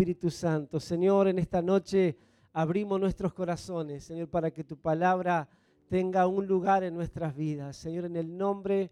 Espíritu 0.00 0.30
Santo. 0.30 0.80
Señor, 0.80 1.28
en 1.28 1.38
esta 1.38 1.60
noche 1.60 2.16
abrimos 2.54 2.98
nuestros 2.98 3.34
corazones, 3.34 4.02
Señor, 4.02 4.30
para 4.30 4.50
que 4.50 4.64
tu 4.64 4.78
palabra 4.78 5.46
tenga 5.90 6.26
un 6.26 6.46
lugar 6.46 6.82
en 6.84 6.94
nuestras 6.94 7.36
vidas. 7.36 7.76
Señor, 7.76 8.06
en 8.06 8.16
el 8.16 8.34
nombre 8.34 8.90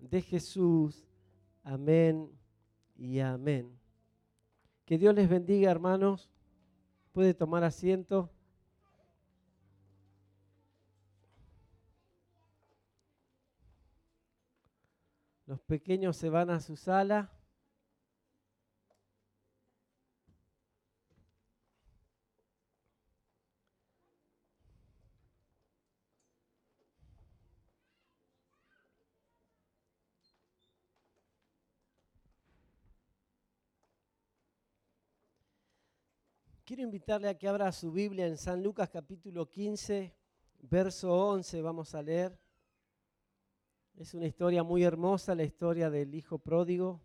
de 0.00 0.20
Jesús. 0.20 1.06
Amén 1.62 2.28
y 2.96 3.20
amén. 3.20 3.78
Que 4.84 4.98
Dios 4.98 5.14
les 5.14 5.28
bendiga, 5.28 5.70
hermanos. 5.70 6.28
Puede 7.12 7.34
tomar 7.34 7.62
asiento. 7.62 8.28
Los 15.46 15.60
pequeños 15.60 16.16
se 16.16 16.28
van 16.30 16.50
a 16.50 16.58
su 16.58 16.74
sala. 16.74 17.30
Quiero 36.78 36.90
invitarle 36.90 37.28
a 37.28 37.36
que 37.36 37.48
abra 37.48 37.72
su 37.72 37.90
Biblia 37.90 38.28
en 38.28 38.36
San 38.36 38.62
Lucas 38.62 38.88
capítulo 38.88 39.50
15, 39.50 40.14
verso 40.60 41.12
11, 41.12 41.60
vamos 41.60 41.92
a 41.92 42.00
leer. 42.00 42.38
Es 43.96 44.14
una 44.14 44.26
historia 44.26 44.62
muy 44.62 44.84
hermosa, 44.84 45.34
la 45.34 45.42
historia 45.42 45.90
del 45.90 46.14
hijo 46.14 46.38
pródigo. 46.38 47.02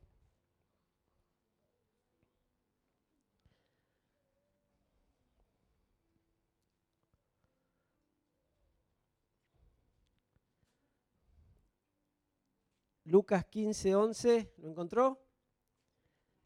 Lucas 13.06 13.44
15, 13.46 13.96
11, 13.96 14.54
¿lo 14.58 14.70
encontró? 14.70 15.20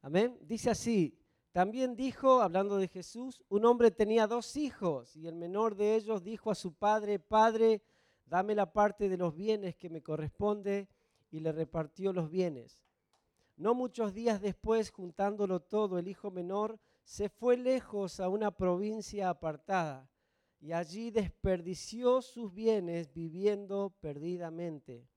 Amén. 0.02 0.38
Dice 0.40 0.70
así, 0.70 1.27
también 1.58 1.96
dijo, 1.96 2.44
hablando 2.44 2.78
de 2.78 2.88
Jesús, 2.88 3.44
un 3.50 3.66
hombre 3.66 3.90
tenía 3.90 4.28
dos 4.28 4.58
hijos 4.58 5.16
y 5.16 5.26
el 5.26 5.34
menor 5.34 5.74
de 5.76 5.96
ellos 5.96 6.24
dijo 6.24 6.52
a 6.52 6.54
su 6.54 6.76
padre, 6.76 7.18
Padre, 7.18 7.82
dame 8.28 8.54
la 8.54 8.72
parte 8.72 9.10
de 9.10 9.18
los 9.18 9.36
bienes 9.36 9.76
que 9.76 9.90
me 9.90 10.04
corresponde 10.04 10.88
y 11.32 11.40
le 11.40 11.52
repartió 11.52 12.14
los 12.14 12.30
bienes. 12.30 12.80
No 13.56 13.74
muchos 13.74 14.14
días 14.14 14.40
después, 14.40 14.92
juntándolo 14.92 15.60
todo, 15.60 15.98
el 15.98 16.08
hijo 16.08 16.30
menor 16.30 16.80
se 17.04 17.28
fue 17.28 17.58
lejos 17.58 18.20
a 18.20 18.30
una 18.30 18.52
provincia 18.52 19.28
apartada 19.28 20.08
y 20.60 20.74
allí 20.74 21.10
desperdició 21.10 22.22
sus 22.22 22.54
bienes 22.54 23.12
viviendo 23.12 23.96
perdidamente. 24.00 25.10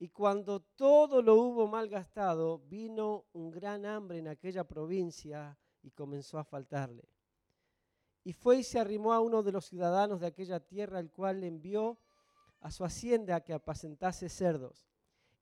Y 0.00 0.08
cuando 0.08 0.58
todo 0.58 1.22
lo 1.22 1.36
hubo 1.36 1.68
malgastado, 1.68 2.58
vino 2.58 3.26
un 3.32 3.52
gran 3.52 3.86
hambre 3.86 4.18
en 4.18 4.26
aquella 4.26 4.64
provincia 4.64 5.56
y 5.84 5.90
comenzó 5.90 6.38
a 6.38 6.44
faltarle. 6.44 7.08
Y 8.24 8.32
fue 8.32 8.58
y 8.58 8.64
se 8.64 8.80
arrimó 8.80 9.12
a 9.12 9.20
uno 9.20 9.42
de 9.42 9.52
los 9.52 9.66
ciudadanos 9.66 10.20
de 10.20 10.26
aquella 10.26 10.58
tierra, 10.58 10.98
el 10.98 11.10
cual 11.10 11.42
le 11.42 11.46
envió 11.46 11.98
a 12.60 12.70
su 12.70 12.84
hacienda 12.84 13.42
que 13.42 13.52
apacentase 13.52 14.30
cerdos. 14.30 14.88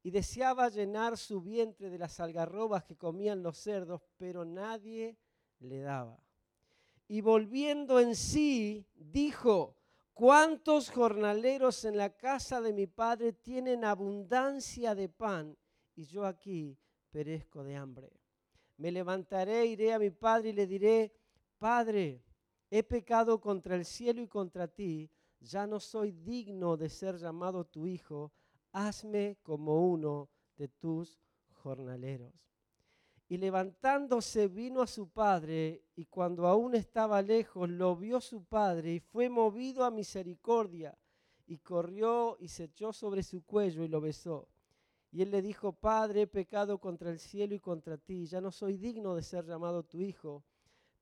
Y 0.02 0.10
deseaba 0.10 0.68
llenar 0.68 1.16
su 1.16 1.40
vientre 1.40 1.88
de 1.88 1.98
las 1.98 2.18
algarrobas 2.18 2.82
que 2.82 2.96
comían 2.96 3.44
los 3.44 3.56
cerdos, 3.56 4.02
pero 4.18 4.44
nadie 4.44 5.16
le 5.60 5.80
daba. 5.80 6.20
Y 7.06 7.20
volviendo 7.20 8.00
en 8.00 8.16
sí, 8.16 8.84
dijo, 8.96 9.76
¿cuántos 10.12 10.90
jornaleros 10.90 11.84
en 11.84 11.96
la 11.96 12.16
casa 12.16 12.60
de 12.60 12.72
mi 12.72 12.88
padre 12.88 13.32
tienen 13.32 13.84
abundancia 13.84 14.96
de 14.96 15.08
pan? 15.08 15.56
Y 15.94 16.06
yo 16.06 16.26
aquí 16.26 16.76
perezco 17.12 17.62
de 17.62 17.76
hambre 17.76 18.21
me 18.82 18.90
levantaré, 18.90 19.64
iré 19.66 19.92
a 19.92 19.98
mi 20.00 20.10
padre 20.10 20.48
y 20.48 20.52
le 20.52 20.66
diré, 20.66 21.12
Padre, 21.56 22.20
he 22.68 22.82
pecado 22.82 23.40
contra 23.40 23.76
el 23.76 23.84
cielo 23.84 24.20
y 24.20 24.26
contra 24.26 24.66
ti, 24.66 25.08
ya 25.38 25.68
no 25.68 25.78
soy 25.78 26.10
digno 26.10 26.76
de 26.76 26.88
ser 26.88 27.16
llamado 27.16 27.64
tu 27.64 27.86
hijo, 27.86 28.32
hazme 28.72 29.38
como 29.44 29.88
uno 29.88 30.28
de 30.56 30.66
tus 30.66 31.20
jornaleros. 31.52 32.34
Y 33.28 33.36
levantándose 33.36 34.48
vino 34.48 34.82
a 34.82 34.88
su 34.88 35.08
padre, 35.08 35.84
y 35.94 36.06
cuando 36.06 36.48
aún 36.48 36.74
estaba 36.74 37.22
lejos, 37.22 37.70
lo 37.70 37.94
vio 37.94 38.20
su 38.20 38.42
padre, 38.42 38.94
y 38.94 38.98
fue 38.98 39.28
movido 39.28 39.84
a 39.84 39.92
misericordia, 39.92 40.98
y 41.46 41.58
corrió 41.58 42.36
y 42.40 42.48
se 42.48 42.64
echó 42.64 42.92
sobre 42.92 43.22
su 43.22 43.44
cuello 43.44 43.84
y 43.84 43.88
lo 43.88 44.00
besó. 44.00 44.48
Y 45.12 45.20
él 45.20 45.30
le 45.30 45.42
dijo, 45.42 45.72
Padre, 45.72 46.22
he 46.22 46.26
pecado 46.26 46.78
contra 46.78 47.10
el 47.10 47.18
cielo 47.18 47.54
y 47.54 47.60
contra 47.60 47.98
ti, 47.98 48.24
ya 48.26 48.40
no 48.40 48.50
soy 48.50 48.78
digno 48.78 49.14
de 49.14 49.22
ser 49.22 49.44
llamado 49.44 49.82
tu 49.82 50.00
hijo. 50.00 50.42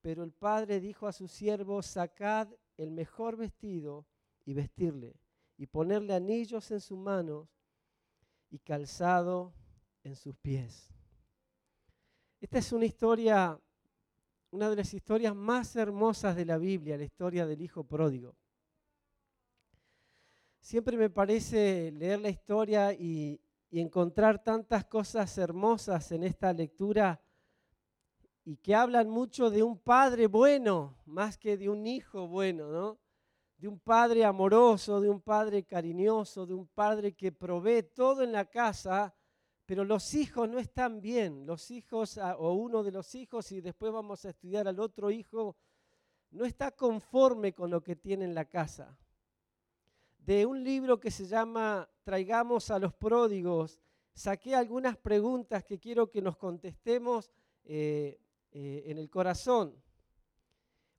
Pero 0.03 0.25
el 0.25 0.33
padre 0.33 0.81
dijo 0.81 1.07
a 1.07 1.13
su 1.13 1.29
siervo, 1.29 1.81
sacad 1.81 2.49
el 2.77 2.91
mejor 2.91 3.37
vestido 3.37 4.07
y 4.45 4.55
vestirle, 4.55 5.15
y 5.57 5.67
ponerle 5.67 6.15
anillos 6.15 6.71
en 6.73 6.81
sus 6.81 6.99
manos 6.99 7.49
y 8.51 8.59
calzado 8.59 9.55
en 10.03 10.17
sus 10.17 10.35
pies. 10.37 10.93
Esta 12.41 12.59
es 12.59 12.73
una 12.73 12.87
historia, 12.87 13.61
una 14.51 14.71
de 14.71 14.77
las 14.77 14.93
historias 14.93 15.37
más 15.37 15.77
hermosas 15.77 16.35
de 16.35 16.47
la 16.47 16.59
Biblia, 16.59 16.97
la 16.97 17.05
historia 17.05 17.47
del 17.47 17.61
hijo 17.61 17.85
pródigo. 17.85 18.35
Siempre 20.59 20.97
me 20.97 21.11
parece 21.11 21.93
leer 21.93 22.21
la 22.21 22.31
historia 22.31 22.93
y, 22.93 23.41
y 23.71 23.81
encontrar 23.81 24.43
tantas 24.43 24.85
cosas 24.85 25.37
hermosas 25.39 26.11
en 26.13 26.25
esta 26.25 26.53
lectura 26.53 27.23
y 28.45 28.57
que 28.57 28.75
hablan 28.75 29.09
mucho 29.09 29.49
de 29.49 29.63
un 29.63 29.79
padre 29.79 30.27
bueno, 30.27 30.97
más 31.07 31.39
que 31.39 31.57
de 31.57 31.69
un 31.69 31.87
hijo 31.87 32.27
bueno, 32.27 32.71
¿no? 32.73 32.99
De 33.59 33.69
un 33.69 33.79
padre 33.79 34.25
amoroso, 34.25 35.01
de 35.01 35.09
un 35.09 35.21
padre 35.21 35.65
cariñoso, 35.65 36.47
de 36.47 36.55
un 36.55 36.67
padre 36.67 37.13
que 37.13 37.31
provee 37.31 37.83
todo 37.83 38.23
en 38.23 38.33
la 38.33 38.47
casa, 38.47 39.15
pero 39.67 39.85
los 39.85 40.15
hijos 40.15 40.49
no 40.49 40.59
están 40.59 41.01
bien. 41.01 41.47
Los 41.47 41.71
hijos, 41.71 42.19
ah, 42.19 42.37
o 42.39 42.55
uno 42.55 42.83
de 42.83 42.91
los 42.91 43.15
hijos, 43.15 43.53
y 43.53 43.61
después 43.61 43.93
vamos 43.93 44.25
a 44.25 44.31
estudiar 44.31 44.67
al 44.67 44.81
otro 44.81 45.11
hijo, 45.11 45.57
no 46.31 46.45
está 46.45 46.71
conforme 46.73 47.53
con 47.53 47.71
lo 47.71 47.83
que 47.83 47.97
tiene 47.97 48.25
en 48.25 48.35
la 48.35 48.47
casa 48.47 48.99
de 50.25 50.47
un 50.47 50.63
libro 50.63 51.01
que 51.01 51.11
se 51.11 51.27
llama 51.27 51.89
Traigamos 52.11 52.73
a 52.73 52.81
los 52.81 52.93
pródigos, 52.93 53.79
saqué 54.13 54.57
algunas 54.57 54.97
preguntas 54.97 55.63
que 55.63 55.79
quiero 55.79 56.11
que 56.11 56.21
nos 56.21 56.37
contestemos 56.37 57.31
eh, 57.63 58.21
eh, 58.51 58.83
en 58.87 58.99
el 58.99 59.09
corazón. 59.09 59.81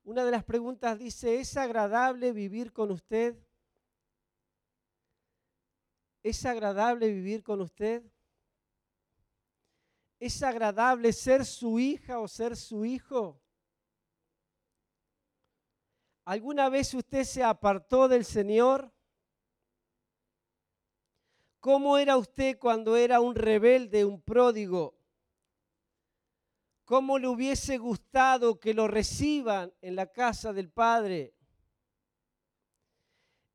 Una 0.04 0.24
de 0.24 0.30
las 0.30 0.42
preguntas 0.42 0.98
dice, 0.98 1.38
¿es 1.38 1.54
agradable 1.58 2.32
vivir 2.32 2.72
con 2.72 2.90
usted? 2.90 3.36
¿Es 6.22 6.46
agradable 6.46 7.12
vivir 7.12 7.42
con 7.42 7.60
usted? 7.60 8.02
¿Es 10.18 10.42
agradable 10.42 11.12
ser 11.12 11.44
su 11.44 11.78
hija 11.78 12.20
o 12.20 12.26
ser 12.26 12.56
su 12.56 12.86
hijo? 12.86 13.38
¿Alguna 16.24 16.70
vez 16.70 16.94
usted 16.94 17.24
se 17.24 17.42
apartó 17.42 18.08
del 18.08 18.24
Señor? 18.24 18.90
¿Cómo 21.62 21.96
era 21.96 22.16
usted 22.16 22.58
cuando 22.58 22.96
era 22.96 23.20
un 23.20 23.36
rebelde, 23.36 24.04
un 24.04 24.20
pródigo? 24.20 24.98
¿Cómo 26.84 27.20
le 27.20 27.28
hubiese 27.28 27.78
gustado 27.78 28.58
que 28.58 28.74
lo 28.74 28.88
reciban 28.88 29.72
en 29.80 29.94
la 29.94 30.10
casa 30.10 30.52
del 30.52 30.72
Padre? 30.72 31.36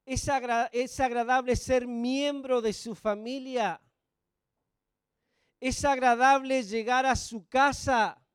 ¿Es, 0.06 0.30
agradable 0.30 1.58
ser 1.58 1.86
miembro 1.86 2.62
de 2.62 2.72
su 2.72 2.96
familia? 2.96 3.82
¿Es 5.60 5.84
agradable 5.84 6.64
llegar 6.64 7.06
a 7.06 7.18
su 7.18 7.46
casa? 7.50 8.26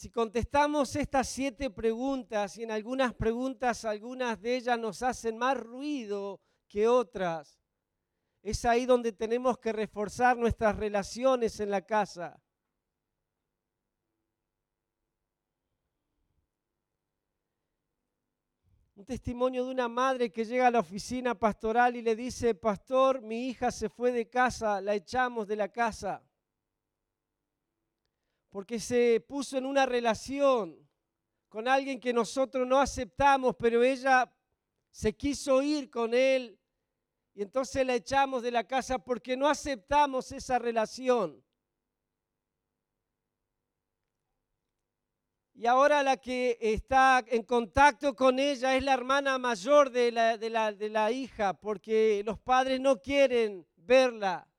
Si 0.00 0.08
contestamos 0.08 0.96
estas 0.96 1.28
siete 1.28 1.68
preguntas 1.68 2.56
y 2.56 2.62
en 2.62 2.70
algunas 2.70 3.12
preguntas 3.12 3.84
algunas 3.84 4.40
de 4.40 4.56
ellas 4.56 4.78
nos 4.78 5.02
hacen 5.02 5.36
más 5.36 5.58
ruido 5.58 6.40
que 6.68 6.88
otras, 6.88 7.60
es 8.40 8.64
ahí 8.64 8.86
donde 8.86 9.12
tenemos 9.12 9.58
que 9.58 9.74
reforzar 9.74 10.38
nuestras 10.38 10.74
relaciones 10.74 11.60
en 11.60 11.70
la 11.70 11.82
casa. 11.82 12.42
Un 18.94 19.04
testimonio 19.04 19.66
de 19.66 19.70
una 19.70 19.88
madre 19.88 20.32
que 20.32 20.46
llega 20.46 20.68
a 20.68 20.70
la 20.70 20.80
oficina 20.80 21.38
pastoral 21.38 21.94
y 21.94 22.00
le 22.00 22.16
dice, 22.16 22.54
pastor, 22.54 23.20
mi 23.20 23.48
hija 23.48 23.70
se 23.70 23.90
fue 23.90 24.12
de 24.12 24.30
casa, 24.30 24.80
la 24.80 24.94
echamos 24.94 25.46
de 25.46 25.56
la 25.56 25.68
casa. 25.68 26.24
Porque 28.50 28.80
se 28.80 29.24
puso 29.26 29.56
en 29.56 29.64
una 29.64 29.86
relación 29.86 30.76
con 31.48 31.66
alguien 31.66 32.00
que 32.00 32.12
nosotros 32.12 32.66
no 32.66 32.78
aceptamos, 32.80 33.56
pero 33.58 33.82
ella 33.82 34.32
se 34.90 35.16
quiso 35.16 35.62
ir 35.62 35.88
con 35.88 36.14
él 36.14 36.58
y 37.34 37.42
entonces 37.42 37.86
la 37.86 37.94
echamos 37.94 38.42
de 38.42 38.50
la 38.50 38.64
casa 38.64 38.98
porque 38.98 39.36
no 39.36 39.48
aceptamos 39.48 40.32
esa 40.32 40.58
relación. 40.58 41.42
Y 45.54 45.66
ahora 45.66 46.02
la 46.02 46.16
que 46.16 46.56
está 46.60 47.22
en 47.26 47.42
contacto 47.42 48.16
con 48.16 48.38
ella 48.38 48.76
es 48.76 48.82
la 48.82 48.94
hermana 48.94 49.36
mayor 49.38 49.90
de 49.90 50.10
la, 50.10 50.38
de 50.38 50.48
la, 50.48 50.72
de 50.72 50.88
la 50.88 51.12
hija, 51.12 51.52
porque 51.52 52.22
los 52.24 52.38
padres 52.38 52.80
no 52.80 53.00
quieren 53.00 53.66
verla. 53.76 54.49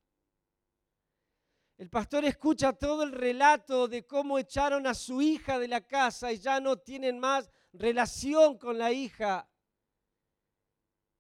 El 1.82 1.90
pastor 1.90 2.24
escucha 2.26 2.74
todo 2.74 3.02
el 3.02 3.12
relato 3.12 3.88
de 3.88 4.06
cómo 4.06 4.38
echaron 4.38 4.86
a 4.86 4.94
su 4.94 5.20
hija 5.20 5.58
de 5.58 5.68
la 5.68 5.82
casa 5.82 6.32
y 6.32 6.38
ya 6.38 6.60
no 6.60 6.78
tienen 6.78 7.18
más 7.18 7.50
relación 7.74 8.60
con 8.60 8.78
la 8.78 8.92
hija. 8.92 9.50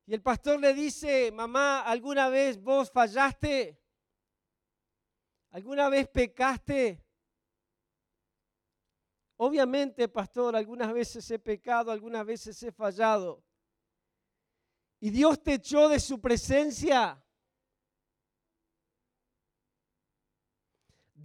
Y 0.05 0.13
el 0.13 0.21
pastor 0.21 0.59
le 0.59 0.75
dice, 0.75 1.31
mamá, 1.31 1.81
¿alguna 1.81 2.29
vez 2.29 2.61
vos 2.61 2.91
fallaste? 2.91 3.81
¿Alguna 5.49 5.89
vez 5.89 6.07
pecaste? 6.09 7.03
Obviamente, 9.37 10.07
pastor, 10.09 10.55
algunas 10.55 10.93
veces 10.93 11.31
he 11.31 11.39
pecado, 11.39 11.91
algunas 11.91 12.23
veces 12.23 12.61
he 12.61 12.71
fallado. 12.71 13.43
¿Y 14.99 15.09
Dios 15.09 15.41
te 15.41 15.55
echó 15.55 15.89
de 15.89 15.99
su 15.99 16.21
presencia? 16.21 17.19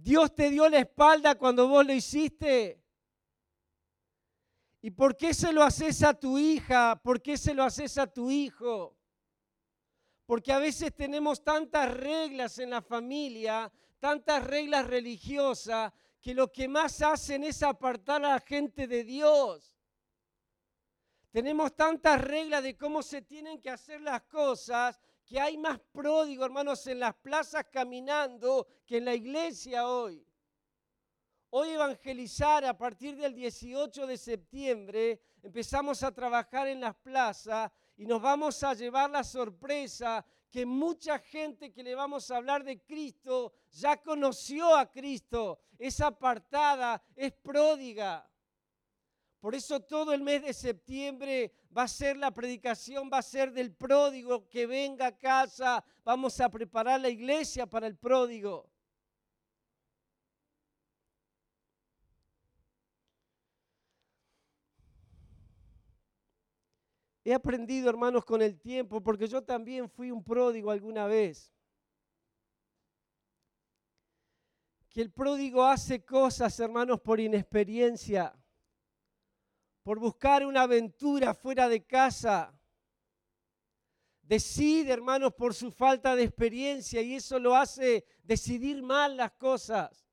Dios 0.07 0.33
te 0.33 0.49
dio 0.49 0.69
la 0.69 0.79
espalda 0.79 1.35
cuando 1.35 1.67
vos 1.67 1.85
lo 1.85 1.91
hiciste. 1.91 2.81
¿Y 4.81 4.91
por 4.91 5.17
qué 5.17 5.33
se 5.33 5.51
lo 5.51 5.61
haces 5.61 6.01
a 6.01 6.13
tu 6.13 6.39
hija? 6.39 6.97
¿Por 7.03 7.21
qué 7.21 7.37
se 7.37 7.53
lo 7.53 7.61
haces 7.61 7.97
a 7.97 8.07
tu 8.07 8.31
hijo? 8.31 8.97
Porque 10.25 10.53
a 10.53 10.59
veces 10.59 10.95
tenemos 10.95 11.43
tantas 11.43 11.93
reglas 11.93 12.57
en 12.57 12.69
la 12.69 12.81
familia, 12.81 13.69
tantas 13.99 14.45
reglas 14.45 14.87
religiosas, 14.87 15.91
que 16.21 16.33
lo 16.33 16.53
que 16.53 16.69
más 16.69 17.01
hacen 17.01 17.43
es 17.43 17.61
apartar 17.61 18.23
a 18.23 18.29
la 18.35 18.39
gente 18.39 18.87
de 18.87 19.03
Dios. 19.03 19.77
Tenemos 21.31 21.75
tantas 21.75 22.21
reglas 22.21 22.63
de 22.63 22.77
cómo 22.77 23.03
se 23.03 23.23
tienen 23.23 23.61
que 23.61 23.71
hacer 23.71 23.99
las 23.99 24.21
cosas 24.21 24.97
que 25.27 25.39
hay 25.39 25.57
más 25.57 25.79
pródigo, 25.91 26.45
hermanos, 26.45 26.87
en 26.87 27.01
las 27.01 27.13
plazas 27.15 27.65
caminando 27.69 28.65
que 28.85 28.97
en 28.97 29.05
la 29.05 29.13
iglesia 29.13 29.87
hoy. 29.87 30.25
Hoy 31.49 31.69
evangelizar 31.69 32.63
a 32.63 32.77
partir 32.77 33.17
del 33.17 33.35
18 33.35 34.07
de 34.07 34.17
septiembre, 34.17 35.21
empezamos 35.43 36.01
a 36.03 36.13
trabajar 36.13 36.69
en 36.69 36.79
las 36.79 36.95
plazas 36.95 37.69
y 37.97 38.05
nos 38.05 38.21
vamos 38.21 38.63
a 38.63 38.73
llevar 38.73 39.09
la 39.09 39.23
sorpresa 39.23 40.25
que 40.49 40.65
mucha 40.65 41.19
gente 41.19 41.73
que 41.73 41.83
le 41.83 41.93
vamos 41.93 42.31
a 42.31 42.37
hablar 42.37 42.63
de 42.63 42.81
Cristo 42.83 43.53
ya 43.71 43.97
conoció 43.97 44.75
a 44.75 44.89
Cristo, 44.89 45.59
es 45.77 45.99
apartada, 45.99 47.03
es 47.15 47.33
pródiga. 47.33 48.29
Por 49.39 49.53
eso 49.53 49.79
todo 49.79 50.13
el 50.13 50.21
mes 50.21 50.41
de 50.41 50.53
septiembre 50.53 51.53
va 51.75 51.83
a 51.83 51.87
ser 51.87 52.17
la 52.17 52.31
predicación, 52.31 53.09
va 53.11 53.19
a 53.19 53.21
ser 53.21 53.51
del 53.51 53.71
pródigo 53.73 54.49
que 54.49 54.65
venga 54.65 55.07
a 55.07 55.17
casa. 55.17 55.83
Vamos 56.03 56.39
a 56.41 56.49
preparar 56.49 56.99
la 56.99 57.09
iglesia 57.09 57.67
para 57.67 57.85
el 57.85 57.95
pródigo. 57.95 58.67
He 67.23 67.33
aprendido, 67.33 67.89
hermanos, 67.89 68.23
con 68.23 68.41
el 68.41 68.57
tiempo, 68.57 69.03
porque 69.03 69.27
yo 69.27 69.43
también 69.43 69.89
fui 69.89 70.11
un 70.11 70.23
pródigo 70.23 70.71
alguna 70.71 71.05
vez. 71.05 71.53
Que 74.89 75.01
el 75.01 75.11
pródigo 75.11 75.63
hace 75.63 76.03
cosas, 76.03 76.57
hermanos, 76.59 77.01
por 77.01 77.19
inexperiencia 77.19 78.33
por 79.87 79.99
buscar 79.99 80.45
una 80.45 80.63
aventura 80.63 81.33
fuera 81.33 81.69
de 81.69 81.85
casa. 81.85 82.53
Decide, 84.21 84.91
hermanos, 84.91 85.33
por 85.33 85.53
su 85.53 85.71
falta 85.71 86.13
de 86.13 86.23
experiencia 86.23 87.01
y 87.01 87.15
eso 87.15 87.39
lo 87.39 87.55
hace 87.55 88.03
decidir 88.21 88.83
mal 88.83 89.15
las 89.15 89.31
cosas. 89.31 90.05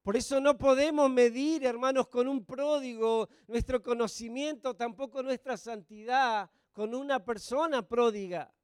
Por 0.00 0.16
eso 0.16 0.40
no 0.40 0.56
podemos 0.56 1.10
medir, 1.10 1.64
hermanos, 1.66 2.06
con 2.06 2.28
un 2.28 2.44
pródigo 2.44 3.28
nuestro 3.48 3.82
conocimiento, 3.82 4.76
tampoco 4.76 5.24
nuestra 5.24 5.56
santidad, 5.56 6.48
con 6.70 6.94
una 6.94 7.24
persona 7.24 7.82
pródiga. 7.82 8.54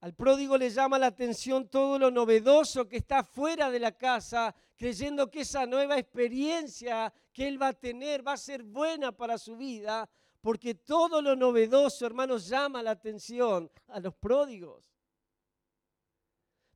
Al 0.00 0.14
pródigo 0.14 0.56
le 0.56 0.70
llama 0.70 0.98
la 0.98 1.08
atención 1.08 1.68
todo 1.68 1.98
lo 1.98 2.10
novedoso 2.10 2.88
que 2.88 2.98
está 2.98 3.24
fuera 3.24 3.68
de 3.68 3.80
la 3.80 3.92
casa, 3.96 4.54
creyendo 4.76 5.28
que 5.28 5.40
esa 5.40 5.66
nueva 5.66 5.98
experiencia 5.98 7.12
que 7.32 7.48
él 7.48 7.60
va 7.60 7.68
a 7.68 7.72
tener 7.72 8.26
va 8.26 8.34
a 8.34 8.36
ser 8.36 8.62
buena 8.62 9.10
para 9.10 9.38
su 9.38 9.56
vida, 9.56 10.08
porque 10.40 10.76
todo 10.76 11.20
lo 11.20 11.34
novedoso, 11.34 12.06
hermanos, 12.06 12.48
llama 12.48 12.80
la 12.80 12.92
atención 12.92 13.68
a 13.88 13.98
los 13.98 14.14
pródigos. 14.14 14.94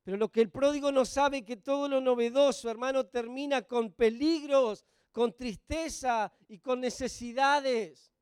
Pero 0.03 0.17
lo 0.17 0.29
que 0.29 0.41
el 0.41 0.51
pródigo 0.51 0.91
no 0.91 1.05
sabe 1.05 1.45
que 1.45 1.55
todo 1.55 1.87
lo 1.87 2.01
novedoso, 2.01 2.69
hermano, 2.69 3.05
termina 3.05 3.61
con 3.61 3.93
peligros, 3.93 4.83
con 5.13 5.31
tristeza 5.33 6.29
y 6.49 6.59
con 6.59 6.81
necesidades 6.81 8.12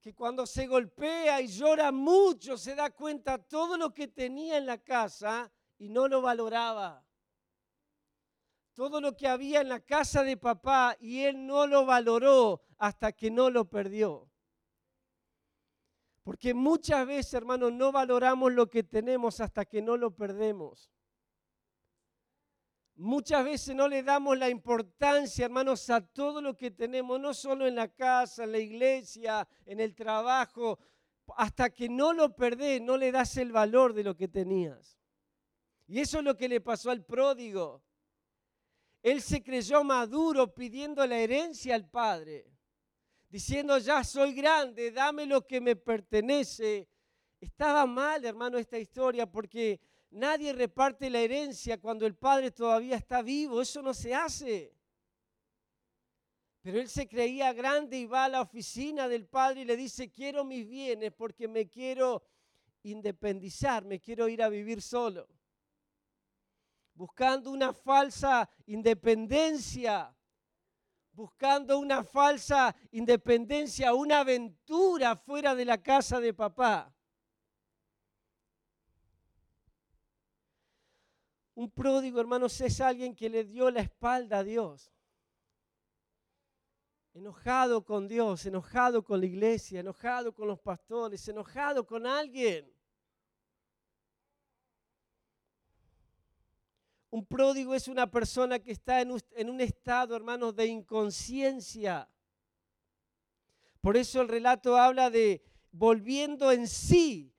que 0.00 0.14
cuando 0.14 0.46
se 0.46 0.66
golpea 0.66 1.40
y 1.40 1.48
llora 1.48 1.90
mucho 1.90 2.56
se 2.56 2.74
da 2.74 2.90
cuenta 2.90 3.38
todo 3.38 3.76
lo 3.76 3.92
que 3.92 4.08
tenía 4.08 4.56
en 4.56 4.66
la 4.66 4.78
casa 4.78 5.50
y 5.78 5.88
no 5.88 6.08
lo 6.08 6.22
valoraba. 6.22 7.04
Todo 8.74 9.00
lo 9.00 9.16
que 9.16 9.26
había 9.26 9.60
en 9.60 9.68
la 9.68 9.80
casa 9.80 10.22
de 10.22 10.36
papá 10.36 10.96
y 11.00 11.24
él 11.24 11.44
no 11.46 11.66
lo 11.66 11.84
valoró 11.84 12.62
hasta 12.78 13.12
que 13.12 13.30
no 13.30 13.50
lo 13.50 13.64
perdió. 13.64 14.30
Porque 16.22 16.54
muchas 16.54 17.06
veces, 17.06 17.34
hermanos, 17.34 17.72
no 17.72 17.90
valoramos 17.90 18.52
lo 18.52 18.68
que 18.68 18.84
tenemos 18.84 19.40
hasta 19.40 19.64
que 19.64 19.82
no 19.82 19.96
lo 19.96 20.14
perdemos. 20.14 20.90
Muchas 23.00 23.44
veces 23.44 23.76
no 23.76 23.86
le 23.86 24.02
damos 24.02 24.36
la 24.36 24.50
importancia, 24.50 25.44
hermanos, 25.44 25.88
a 25.88 26.00
todo 26.00 26.42
lo 26.42 26.56
que 26.56 26.72
tenemos, 26.72 27.20
no 27.20 27.32
solo 27.32 27.64
en 27.64 27.76
la 27.76 27.86
casa, 27.86 28.42
en 28.42 28.50
la 28.50 28.58
iglesia, 28.58 29.46
en 29.66 29.78
el 29.78 29.94
trabajo. 29.94 30.80
Hasta 31.36 31.70
que 31.70 31.88
no 31.88 32.12
lo 32.12 32.34
perdés, 32.34 32.82
no 32.82 32.96
le 32.96 33.12
das 33.12 33.36
el 33.36 33.52
valor 33.52 33.94
de 33.94 34.02
lo 34.02 34.16
que 34.16 34.26
tenías. 34.26 34.98
Y 35.86 36.00
eso 36.00 36.18
es 36.18 36.24
lo 36.24 36.36
que 36.36 36.48
le 36.48 36.60
pasó 36.60 36.90
al 36.90 37.04
pródigo. 37.04 37.84
Él 39.00 39.22
se 39.22 39.44
creyó 39.44 39.84
maduro 39.84 40.52
pidiendo 40.52 41.06
la 41.06 41.20
herencia 41.20 41.76
al 41.76 41.88
padre, 41.88 42.50
diciendo, 43.28 43.78
ya 43.78 44.02
soy 44.02 44.32
grande, 44.32 44.90
dame 44.90 45.24
lo 45.24 45.46
que 45.46 45.60
me 45.60 45.76
pertenece. 45.76 46.88
Estaba 47.40 47.86
mal, 47.86 48.24
hermano, 48.24 48.58
esta 48.58 48.76
historia, 48.76 49.30
porque 49.30 49.80
Nadie 50.10 50.52
reparte 50.52 51.10
la 51.10 51.20
herencia 51.20 51.78
cuando 51.78 52.06
el 52.06 52.14
padre 52.14 52.50
todavía 52.50 52.96
está 52.96 53.22
vivo. 53.22 53.60
Eso 53.60 53.82
no 53.82 53.92
se 53.92 54.14
hace. 54.14 54.74
Pero 56.62 56.80
él 56.80 56.88
se 56.88 57.06
creía 57.06 57.52
grande 57.52 57.98
y 57.98 58.06
va 58.06 58.24
a 58.24 58.28
la 58.28 58.40
oficina 58.40 59.08
del 59.08 59.26
padre 59.26 59.62
y 59.62 59.64
le 59.64 59.76
dice, 59.76 60.10
quiero 60.10 60.44
mis 60.44 60.66
bienes 60.66 61.12
porque 61.12 61.46
me 61.46 61.68
quiero 61.68 62.22
independizar, 62.82 63.84
me 63.84 64.00
quiero 64.00 64.28
ir 64.28 64.42
a 64.42 64.48
vivir 64.48 64.82
solo. 64.82 65.28
Buscando 66.94 67.50
una 67.50 67.72
falsa 67.72 68.50
independencia, 68.66 70.14
buscando 71.12 71.78
una 71.78 72.02
falsa 72.02 72.74
independencia, 72.90 73.94
una 73.94 74.20
aventura 74.20 75.16
fuera 75.16 75.54
de 75.54 75.64
la 75.64 75.80
casa 75.80 76.18
de 76.18 76.34
papá. 76.34 76.92
Un 81.58 81.72
pródigo, 81.72 82.20
hermanos, 82.20 82.60
es 82.60 82.80
alguien 82.80 83.16
que 83.16 83.28
le 83.28 83.42
dio 83.42 83.68
la 83.68 83.80
espalda 83.80 84.38
a 84.38 84.44
Dios. 84.44 84.92
Enojado 87.14 87.84
con 87.84 88.06
Dios, 88.06 88.46
enojado 88.46 89.02
con 89.02 89.18
la 89.18 89.26
iglesia, 89.26 89.80
enojado 89.80 90.32
con 90.32 90.46
los 90.46 90.60
pastores, 90.60 91.26
enojado 91.26 91.84
con 91.84 92.06
alguien. 92.06 92.72
Un 97.10 97.26
pródigo 97.26 97.74
es 97.74 97.88
una 97.88 98.08
persona 98.08 98.60
que 98.60 98.70
está 98.70 99.00
en 99.00 99.50
un 99.50 99.60
estado, 99.60 100.14
hermanos, 100.14 100.54
de 100.54 100.66
inconsciencia. 100.66 102.08
Por 103.80 103.96
eso 103.96 104.20
el 104.20 104.28
relato 104.28 104.76
habla 104.76 105.10
de 105.10 105.42
volviendo 105.72 106.52
en 106.52 106.68
sí, 106.68 107.34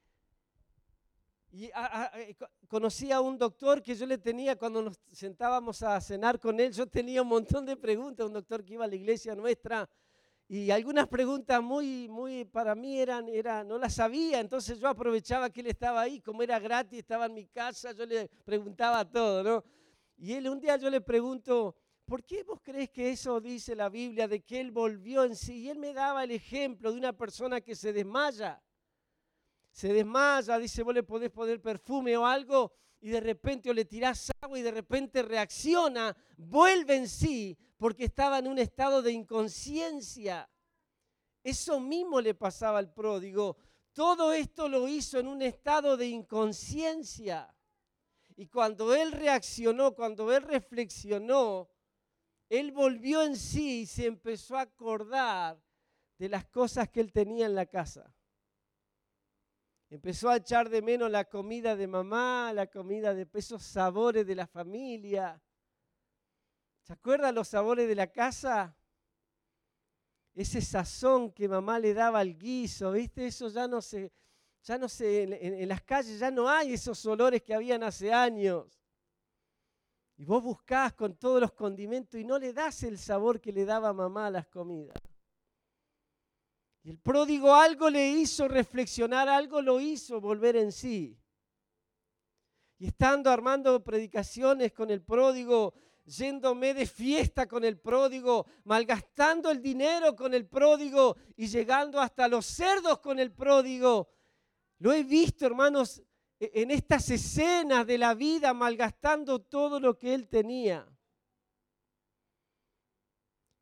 Y 1.52 1.66
eh, 1.66 2.36
conocí 2.68 3.12
a 3.12 3.22
un 3.22 3.38
doctor 3.38 3.82
que 3.82 3.96
yo 3.96 4.06
le 4.06 4.20
tenía 4.20 4.56
cuando 4.56 4.84
nos 4.84 5.00
sentábamos 5.12 5.82
a 5.82 6.00
cenar 6.00 6.40
con 6.40 6.60
él. 6.60 6.72
Yo 6.72 6.86
tenía 6.88 7.22
un 7.22 7.28
montón 7.28 7.66
de 7.66 7.76
preguntas, 7.76 8.26
un 8.28 8.34
doctor 8.34 8.64
que 8.64 8.74
iba 8.74 8.86
a 8.86 8.88
la 8.88 8.96
iglesia 8.96 9.36
nuestra. 9.36 9.90
Y 10.48 10.72
algunas 10.72 11.08
preguntas 11.08 11.62
muy, 11.62 12.08
muy 12.10 12.46
para 12.46 12.74
mí 12.74 13.00
eran, 13.00 13.30
era, 13.30 13.64
no 13.64 13.78
las 13.78 13.94
sabía, 13.94 14.40
entonces 14.40 14.80
yo 14.80 14.88
aprovechaba 14.88 15.52
que 15.52 15.62
él 15.62 15.68
estaba 15.68 16.02
ahí, 16.02 16.22
como 16.22 16.42
era 16.42 16.58
gratis, 16.58 16.98
estaba 16.98 17.28
en 17.28 17.36
mi 17.36 17.46
casa, 17.46 17.92
yo 17.92 18.04
le 18.08 18.28
preguntaba 18.46 19.06
todo, 19.08 19.44
¿no? 19.44 19.64
Y 20.18 20.34
él 20.34 20.50
un 20.50 20.60
día 20.60 20.76
yo 20.78 20.90
le 20.90 21.02
pregunto, 21.02 21.76
¿por 22.04 22.24
qué 22.24 22.42
vos 22.42 22.60
crees 22.64 22.90
que 22.90 23.12
eso 23.12 23.40
dice 23.40 23.76
la 23.76 23.90
Biblia 23.90 24.28
de 24.28 24.42
que 24.42 24.60
él 24.60 24.72
volvió 24.72 25.24
en 25.24 25.36
sí? 25.36 25.60
Y 25.60 25.70
él 25.70 25.78
me 25.78 25.94
daba 25.94 26.24
el 26.24 26.32
ejemplo 26.32 26.92
de 26.92 26.98
una 26.98 27.14
persona 27.14 27.62
que 27.62 27.76
se 27.76 27.94
desmaya 27.94 28.60
se 29.80 29.94
desmaya, 29.94 30.60
dice, 30.60 30.84
vos 30.84 30.94
le 30.94 31.04
podés 31.04 31.32
poner 31.32 31.62
perfume 31.62 32.18
o 32.18 32.26
algo 32.26 32.74
y 33.00 33.12
de 33.12 33.22
repente 33.22 33.70
o 33.70 33.74
le 33.74 33.86
tirás 33.86 34.30
agua 34.42 34.60
y 34.60 34.62
de 34.62 34.72
repente 34.72 35.22
reacciona, 35.22 36.14
vuelve 36.36 36.98
en 36.98 37.08
sí 37.08 37.58
porque 37.78 38.04
estaba 38.04 38.40
en 38.40 38.48
un 38.48 38.60
estado 38.60 39.02
de 39.02 39.14
inconsciencia. 39.14 40.50
Eso 41.42 41.80
mismo 41.80 42.20
le 42.20 42.34
pasaba 42.36 42.78
al 42.78 42.92
pródigo. 42.92 43.56
Todo 43.94 44.34
esto 44.34 44.68
lo 44.68 44.86
hizo 44.86 45.18
en 45.18 45.30
un 45.30 45.42
estado 45.42 45.96
de 45.96 46.08
inconsciencia. 46.08 47.56
Y 48.36 48.48
cuando 48.48 48.94
él 48.94 49.14
reaccionó, 49.14 49.96
cuando 49.96 50.30
él 50.34 50.44
reflexionó, 50.44 51.70
él 52.50 52.74
volvió 52.74 53.24
en 53.24 53.38
sí 53.38 53.84
y 53.84 53.86
se 53.86 54.08
empezó 54.08 54.58
a 54.58 54.64
acordar 54.64 55.58
de 56.18 56.28
las 56.28 56.44
cosas 56.48 56.90
que 56.90 57.00
él 57.00 57.14
tenía 57.14 57.46
en 57.46 57.56
la 57.56 57.66
casa. 57.66 58.14
Empezó 59.90 60.30
a 60.30 60.38
echar 60.38 60.70
de 60.70 60.84
menos 60.84 61.10
la 61.10 61.26
comida 61.26 61.76
de 61.76 61.88
mamá, 61.88 62.54
la 62.54 62.68
comida 62.68 63.14
de 63.16 63.28
esos 63.34 63.64
sabores 63.64 64.26
de 64.26 64.36
la 64.36 64.46
familia. 64.46 65.42
¿Se 66.84 66.94
acuerdan 66.94 67.34
los 67.34 67.48
sabores 67.48 67.88
de 67.88 67.96
la 67.96 68.08
casa? 68.08 68.76
Ese 70.36 70.62
sazón 70.62 71.32
que 71.32 71.48
mamá 71.48 71.80
le 71.80 71.96
daba 71.96 72.20
al 72.20 72.38
guiso, 72.38 72.92
¿viste? 72.92 73.26
Eso 73.26 73.50
ya 73.50 73.68
no 73.68 73.82
se, 73.82 74.12
ya 74.64 74.78
no 74.78 74.88
se, 74.88 75.24
en, 75.24 75.68
las 75.68 75.82
calles 75.82 76.20
ya 76.20 76.30
no 76.30 76.48
hay 76.48 76.74
esos 76.74 77.04
olores 77.08 77.42
que 77.42 77.56
habían 77.56 77.82
hace 77.82 78.14
años. 78.14 78.80
Y 80.18 80.26
vos 80.26 80.44
buscás 80.44 80.94
con 80.94 81.16
todos 81.16 81.42
los 81.42 81.54
condimentos 81.54 82.20
y 82.20 82.24
no 82.24 82.38
le 82.38 82.54
das 82.54 82.84
el 82.84 83.00
sabor 83.00 83.42
que 83.42 83.52
le 83.52 83.66
daba 83.66 83.92
mamá 83.92 84.28
a 84.28 84.32
las 84.32 84.48
comidas. 84.48 84.98
Y 86.84 86.92
el 86.92 86.98
pródigo 87.00 87.54
algo 87.54 87.90
le 87.90 88.10
hizo 88.10 88.48
reflexionar, 88.48 89.28
algo 89.28 89.62
lo 89.62 89.80
hizo 89.80 90.22
volver 90.22 90.56
en 90.56 90.72
sí. 90.72 91.18
Y 92.78 92.88
estando 92.88 93.30
armando 93.30 93.84
predicaciones 93.84 94.72
con 94.72 94.90
el 94.90 95.02
pródigo, 95.02 95.74
yéndome 96.06 96.74
de 96.74 96.86
fiesta 96.86 97.48
con 97.48 97.64
el 97.64 97.78
pródigo, 97.78 98.46
malgastando 98.64 99.52
el 99.52 99.62
dinero 99.62 100.16
con 100.16 100.34
el 100.34 100.48
pródigo 100.48 101.18
y 101.36 101.48
llegando 101.48 102.00
hasta 102.00 102.28
los 102.28 102.46
cerdos 102.46 103.00
con 103.00 103.20
el 103.20 103.32
pródigo. 103.32 104.10
Lo 104.80 104.94
he 104.94 105.04
visto, 105.04 105.46
hermanos, 105.46 106.02
e-, 106.40 106.52
en 106.54 106.72
estas 106.72 107.10
escenas 107.10 107.86
de 107.86 107.98
la 107.98 108.14
vida, 108.14 108.54
malgastando 108.54 109.40
todo 109.40 109.80
lo 109.80 109.98
que 109.98 110.14
él 110.14 110.28
tenía. 110.30 110.88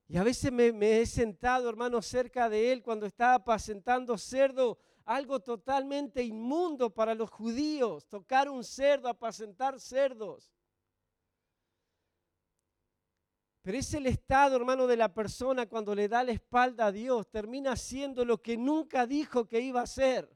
Y 0.10 0.18
a 0.18 0.24
veces 0.24 0.52
me, 0.52 1.02
he 1.02 1.06
sentado, 1.06 1.70
hermano, 1.70 2.02
cerca 2.02 2.50
de 2.50 2.72
él 2.72 2.82
cuando 2.82 3.06
estaba 3.06 3.34
apacentando 3.36 4.18
cerdo, 4.18 4.80
algo 5.04 5.42
totalmente 5.42 6.24
inmundo 6.24 6.90
para 6.90 7.14
los 7.14 7.30
judíos, 7.30 8.08
tocar 8.08 8.50
un 8.50 8.64
cerdo, 8.64 9.10
apacentar 9.10 9.80
cerdos. 9.80 10.54
Pero 13.62 13.78
es 13.78 13.94
el 13.94 14.08
estado, 14.08 14.56
hermano, 14.56 14.88
de 14.88 14.96
la 14.96 15.14
persona 15.14 15.66
cuando 15.66 15.94
le 15.94 16.08
da 16.08 16.24
la 16.24 16.32
espalda 16.32 16.86
a 16.86 16.92
Dios, 16.94 17.30
termina 17.30 17.74
haciendo 17.74 18.24
lo 18.24 18.42
que 18.42 18.56
nunca 18.56 19.06
dijo 19.06 19.46
que 19.46 19.60
iba 19.60 19.82
a 19.82 19.84
hacer. 19.84 20.30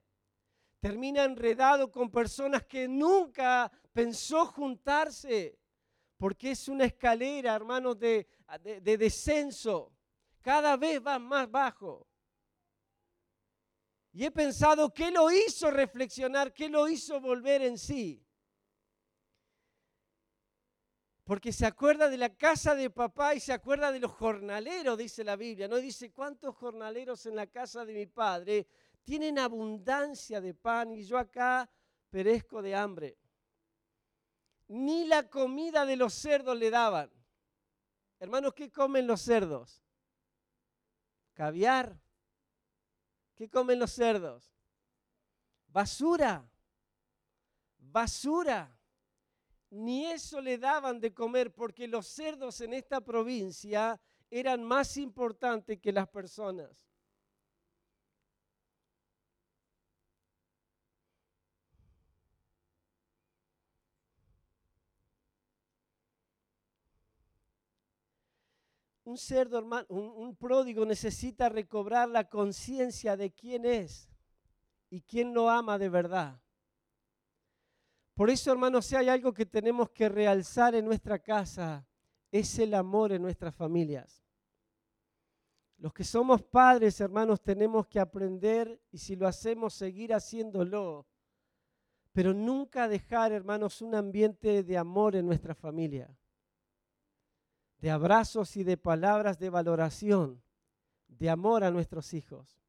Termina 0.82 1.24
enredado 1.24 1.90
con 1.92 2.12
personas 2.12 2.66
que 2.66 2.90
nunca 2.90 3.72
pensó 3.94 4.46
juntarse 4.48 5.61
porque 6.22 6.52
es 6.52 6.68
una 6.68 6.86
escalera, 6.86 7.56
hermanos, 7.56 7.98
de, 7.98 8.28
de, 8.84 8.96
descenso. 8.96 9.92
Cada 10.40 10.78
vez 10.78 11.02
va 11.04 11.18
más 11.18 11.50
bajo. 11.50 12.08
Y 14.12 14.26
he 14.26 14.30
pensado, 14.30 14.94
¿qué 14.94 15.10
lo 15.10 15.32
hizo 15.32 15.72
reflexionar? 15.72 16.54
¿Qué 16.54 16.70
lo 16.70 16.88
hizo 16.88 17.20
volver 17.20 17.64
en 17.64 17.76
sí? 17.76 18.24
Porque 21.24 21.52
se 21.52 21.66
acuerda 21.66 22.08
de 22.08 22.18
la 22.18 22.30
casa 22.30 22.76
de 22.76 22.92
papá 22.92 23.34
y 23.34 23.40
se 23.40 23.54
acuerda 23.54 23.92
de 23.92 24.00
los 24.00 24.12
jornaleros, 24.12 25.00
dice 25.00 25.24
la 25.24 25.36
Biblia. 25.36 25.68
No 25.68 25.78
dice, 25.78 26.12
¿cuántos 26.12 26.56
jornaleros 26.56 27.26
en 27.26 27.36
la 27.36 27.48
casa 27.48 27.84
de 27.84 27.96
mi 27.96 28.06
padre 28.06 28.68
tienen 29.04 29.40
abundancia 29.40 30.40
de 30.40 30.54
pan 30.54 30.92
y 30.92 31.04
yo 31.04 31.18
acá 31.18 31.68
perezco 32.12 32.62
de 32.62 32.76
hambre? 32.76 33.18
Ni 34.72 35.04
la 35.06 35.28
comida 35.30 35.86
de 35.86 35.98
los 35.98 36.14
cerdos 36.14 36.58
le 36.58 36.70
daban. 36.70 37.12
Hermanos, 38.20 38.54
¿qué 38.54 38.72
comen 38.72 39.06
los 39.06 39.22
cerdos? 39.22 39.84
Caviar. 41.34 42.00
¿Qué 43.36 43.50
comen 43.50 43.80
los 43.80 43.92
cerdos? 43.92 44.56
Basura. 45.68 46.50
Basura. 47.80 48.74
Ni 49.72 50.06
eso 50.06 50.40
le 50.40 50.58
daban 50.58 51.02
de 51.02 51.14
comer 51.14 51.54
porque 51.54 51.86
los 51.86 52.08
cerdos 52.08 52.62
en 52.62 52.74
esta 52.74 53.02
provincia 53.02 54.00
eran 54.30 54.64
más 54.64 54.96
importantes 54.96 55.82
que 55.82 55.92
las 55.92 56.08
personas. 56.08 56.91
Un 69.12 69.18
cerdo, 69.18 69.58
hermano, 69.58 69.86
un, 69.90 70.36
pródigo 70.38 70.86
necesita 70.86 71.50
recobrar 71.50 72.08
la 72.08 72.30
conciencia 72.30 73.18
de 73.18 73.32
quién 73.32 73.66
es 73.66 74.10
y 74.90 75.02
quién 75.02 75.34
lo 75.34 75.50
ama 75.50 75.78
de 75.78 75.90
verdad. 75.90 76.42
Por 78.16 78.30
eso, 78.30 78.52
hermanos, 78.52 78.86
si 78.86 78.96
hay 78.96 79.10
algo 79.10 79.34
que 79.34 79.46
tenemos 79.46 79.90
que 79.90 80.08
realzar 80.08 80.76
en 80.76 80.86
nuestra 80.86 81.20
casa, 81.20 81.86
es 82.32 82.58
el 82.60 82.74
amor 82.74 83.12
en 83.12 83.22
nuestras 83.22 83.54
familias. 83.54 84.24
Los 85.78 85.94
que 85.94 86.04
somos 86.04 86.42
padres, 86.42 87.02
hermanos, 87.02 87.42
tenemos 87.42 87.88
que 87.88 88.00
aprender 88.00 88.82
y 88.92 88.98
si 88.98 89.16
lo 89.16 89.28
hacemos, 89.28 89.74
seguir 89.74 90.14
haciéndolo. 90.14 91.06
Pero 92.14 92.34
nunca 92.34 92.88
dejar, 92.88 93.32
hermanos, 93.32 93.82
un 93.82 93.96
ambiente 93.96 94.64
de 94.64 94.78
amor 94.78 95.16
en 95.16 95.26
nuestra 95.26 95.56
familia 95.56 96.16
de 97.82 97.90
abrazos 97.90 98.56
y 98.58 98.64
de 98.64 98.78
palabras 98.78 99.40
de 99.40 99.50
valoración, 99.50 100.42
de 101.08 101.30
amor 101.30 101.64
a 101.64 101.72
nuestros 101.72 102.14
hijos. 102.14 102.62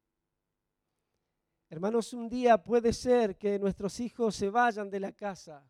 Hermanos, 1.69 2.13
un 2.13 2.27
día 2.27 2.57
puede 2.57 2.91
ser 2.93 3.37
que 3.37 3.59
nuestros 3.59 3.99
hijos 3.99 4.35
se 4.35 4.49
vayan 4.49 4.89
de 4.89 4.99
la 4.99 5.11
casa 5.11 5.63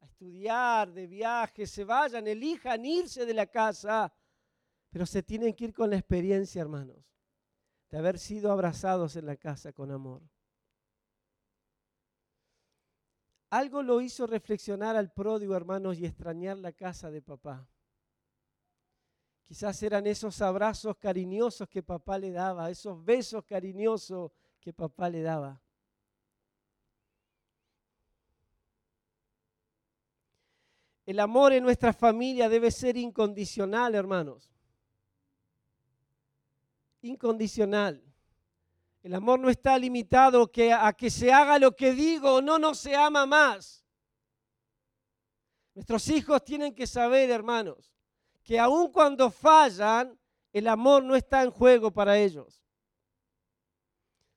a 0.00 0.06
estudiar, 0.06 0.92
de 0.92 1.08
viaje, 1.08 1.66
se 1.66 1.84
vayan, 1.84 2.26
elijan 2.28 2.84
irse 2.84 3.26
de 3.26 3.34
la 3.34 3.46
casa, 3.46 4.12
pero 4.90 5.06
se 5.06 5.24
tienen 5.24 5.52
que 5.52 5.64
ir 5.64 5.74
con 5.74 5.90
la 5.90 5.96
experiencia, 5.96 6.62
hermanos, 6.62 7.04
de 7.90 7.98
haber 7.98 8.18
sido 8.18 8.52
abrazados 8.52 9.16
en 9.16 9.26
la 9.26 9.36
casa 9.36 9.72
con 9.72 9.90
amor. 9.90 10.22
Algo 13.50 13.82
lo 13.82 14.00
hizo 14.00 14.28
reflexionar 14.28 14.94
al 14.94 15.12
pródigo, 15.12 15.56
hermanos, 15.56 15.98
y 15.98 16.06
extrañar 16.06 16.58
la 16.58 16.72
casa 16.72 17.10
de 17.10 17.22
papá. 17.22 17.68
Quizás 19.50 19.82
eran 19.82 20.06
esos 20.06 20.40
abrazos 20.42 20.96
cariñosos 20.96 21.68
que 21.68 21.82
papá 21.82 22.16
le 22.16 22.30
daba, 22.30 22.70
esos 22.70 23.04
besos 23.04 23.44
cariñosos 23.44 24.30
que 24.60 24.72
papá 24.72 25.10
le 25.10 25.22
daba. 25.22 25.60
El 31.04 31.18
amor 31.18 31.52
en 31.52 31.64
nuestra 31.64 31.92
familia 31.92 32.48
debe 32.48 32.70
ser 32.70 32.96
incondicional, 32.96 33.96
hermanos. 33.96 34.54
Incondicional. 37.02 38.04
El 39.02 39.14
amor 39.14 39.40
no 39.40 39.50
está 39.50 39.76
limitado 39.76 40.48
a 40.78 40.92
que 40.92 41.10
se 41.10 41.32
haga 41.32 41.58
lo 41.58 41.74
que 41.74 41.92
digo, 41.92 42.40
no, 42.40 42.60
no 42.60 42.72
se 42.72 42.94
ama 42.94 43.26
más. 43.26 43.84
Nuestros 45.74 46.06
hijos 46.06 46.44
tienen 46.44 46.72
que 46.72 46.86
saber, 46.86 47.30
hermanos, 47.30 47.89
que 48.42 48.58
aun 48.58 48.90
cuando 48.90 49.30
fallan, 49.30 50.18
el 50.52 50.66
amor 50.68 51.02
no 51.02 51.14
está 51.14 51.42
en 51.42 51.50
juego 51.50 51.90
para 51.90 52.18
ellos. 52.18 52.62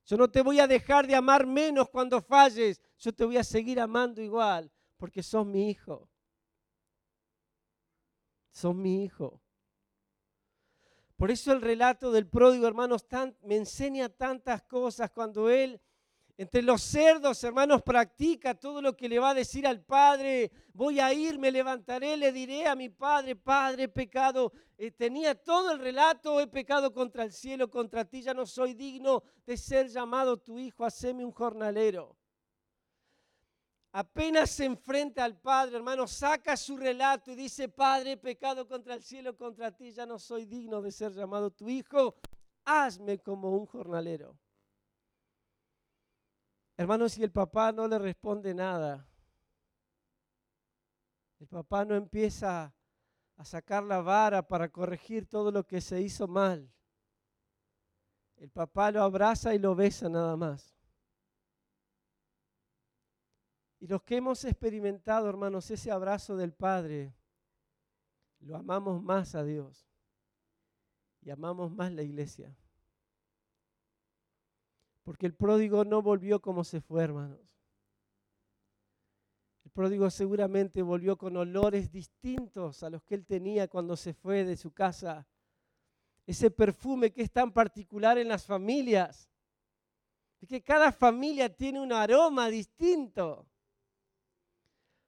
Yo 0.06 0.18
no 0.18 0.30
te 0.30 0.42
voy 0.42 0.60
a 0.60 0.68
dejar 0.68 1.08
de 1.08 1.16
amar 1.16 1.46
menos 1.46 1.90
cuando 1.90 2.22
falles. 2.22 2.82
Yo 2.98 3.14
te 3.14 3.26
voy 3.26 3.38
a 3.38 3.44
seguir 3.44 3.80
amando 3.80 4.22
igual 4.22 4.72
porque 4.98 5.24
sos 5.24 5.46
mi 5.46 5.70
hijo. 5.70 6.10
Sos 8.52 8.76
mi 8.76 9.04
hijo. 9.04 9.42
Por 11.16 11.32
eso 11.32 11.54
el 11.54 11.62
relato 11.62 12.12
del 12.12 12.28
pródigo, 12.28 12.68
hermanos, 12.68 13.06
me 13.42 13.56
enseña 13.56 14.10
tantas 14.10 14.64
cosas 14.64 15.10
cuando 15.12 15.50
él 15.50 15.82
entre 16.36 16.64
los 16.64 16.82
cerdos, 16.82 17.44
hermanos, 17.44 17.84
practica 17.84 18.56
todo 18.56 18.82
lo 18.82 18.98
que 18.98 19.08
le 19.08 19.20
va 19.20 19.30
a 19.30 19.34
decir 19.36 19.68
al 19.68 19.84
Padre. 19.84 20.52
Voy 20.74 21.00
a 21.00 21.14
ir, 21.14 21.38
me 21.38 21.52
levantaré, 21.52 22.18
le 22.18 22.32
diré 22.32 22.66
a 22.66 22.76
mi 22.76 22.90
Padre, 22.90 23.36
Padre, 23.36 23.84
he 23.84 23.88
pecado. 23.88 24.52
Eh, 24.76 24.90
tenía 24.90 25.36
todo 25.36 25.72
el 25.72 25.80
relato, 25.80 26.42
he 26.42 26.48
pecado 26.48 26.92
contra 26.92 27.24
el 27.24 27.32
cielo, 27.32 27.70
contra 27.70 28.06
ti, 28.06 28.24
ya 28.24 28.34
no 28.34 28.48
soy 28.48 28.74
digno 28.74 29.24
de 29.46 29.58
ser 29.58 29.88
llamado 29.90 30.38
tu 30.38 30.58
hijo, 30.58 30.84
haceme 30.84 31.24
un 31.24 31.32
jornalero. 31.32 32.18
Apenas 33.92 34.50
se 34.50 34.66
enfrenta 34.66 35.24
al 35.24 35.40
Padre, 35.40 35.76
hermano, 35.76 36.08
saca 36.08 36.58
su 36.58 36.76
relato 36.76 37.30
y 37.30 37.36
dice, 37.36 37.70
Padre, 37.70 38.14
he 38.14 38.18
pecado 38.18 38.68
contra 38.68 38.96
el 38.96 39.04
cielo, 39.04 39.38
contra 39.38 39.72
ti, 39.72 39.92
ya 39.92 40.08
no 40.08 40.18
soy 40.18 40.46
digno 40.46 40.82
de 40.82 40.92
ser 40.92 41.12
llamado 41.14 41.52
tu 41.52 41.70
hijo, 41.70 42.16
hazme 42.66 43.20
como 43.20 43.52
un 43.56 43.68
jornalero. 43.68 44.36
Hermanos, 46.76 47.14
si 47.14 47.24
el 47.24 47.32
papá 47.32 47.72
no 47.72 47.88
le 47.88 48.00
responde 48.00 48.54
nada, 48.54 49.08
el 51.40 51.48
papá 51.48 51.86
no 51.86 51.96
empieza 51.96 52.74
a 53.36 53.46
sacar 53.46 53.84
la 53.84 54.02
vara 54.02 54.48
para 54.48 54.70
corregir 54.70 55.28
todo 55.28 55.52
lo 55.52 55.66
que 55.66 55.82
se 55.82 56.02
hizo 56.02 56.28
mal. 56.28 56.72
El 58.38 58.50
papá 58.50 58.92
lo 58.92 59.04
abraza 59.04 59.54
y 59.54 59.60
lo 59.60 59.76
besa 59.76 60.10
nada 60.10 60.36
más. 60.36 60.76
Y 63.80 63.88
los 63.88 64.02
que 64.04 64.16
hemos 64.16 64.44
experimentado, 64.46 65.28
hermanos, 65.28 65.70
ese 65.70 65.92
abrazo 65.92 66.38
del 66.38 66.54
Padre, 66.54 67.14
lo 68.40 68.56
amamos 68.56 69.02
más 69.02 69.36
a 69.36 69.44
Dios 69.44 69.86
y 71.22 71.30
amamos 71.30 71.72
más 71.72 71.92
la 71.92 72.04
iglesia. 72.04 72.56
Porque 75.04 75.26
el 75.26 75.36
pródigo 75.36 75.84
no 75.84 76.02
volvió 76.02 76.42
como 76.42 76.64
se 76.64 76.80
fue, 76.82 77.04
hermanos. 77.04 77.60
El 79.66 79.72
pródigo 79.72 80.10
seguramente 80.10 80.82
volvió 80.82 81.18
con 81.18 81.36
olores 81.36 81.92
distintos 81.92 82.84
a 82.84 82.90
los 82.90 83.04
que 83.04 83.16
él 83.16 83.26
tenía 83.26 83.68
cuando 83.68 83.98
se 83.98 84.14
fue 84.14 84.46
de 84.46 84.56
su 84.56 84.72
casa. 84.72 85.28
Ese 86.26 86.52
perfume 86.52 87.12
que 87.12 87.22
es 87.22 87.32
tan 87.32 87.52
particular 87.52 88.18
en 88.18 88.30
las 88.30 88.46
familias. 88.46 89.30
Es 90.42 90.48
que 90.48 90.62
cada 90.62 90.92
familia 90.92 91.54
tiene 91.54 91.82
un 91.82 91.92
aroma 91.92 92.50
distinto. 92.50 93.46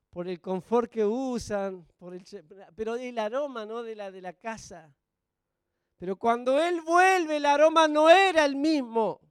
Por 0.10 0.28
el 0.28 0.40
confort 0.40 0.90
que 0.90 1.06
usan, 1.06 1.86
por 1.98 2.14
el, 2.14 2.24
pero 2.76 2.96
el 2.96 3.20
aroma 3.20 3.66
no 3.66 3.84
de 3.84 3.96
la 3.96 4.12
de 4.12 4.22
la 4.22 4.34
casa. 4.34 4.94
Pero 5.98 6.18
cuando 6.18 6.62
él 6.62 6.82
vuelve, 6.82 7.38
el 7.38 7.46
aroma 7.46 7.88
no 7.88 8.10
era 8.10 8.46
el 8.46 8.56
mismo. 8.56 9.22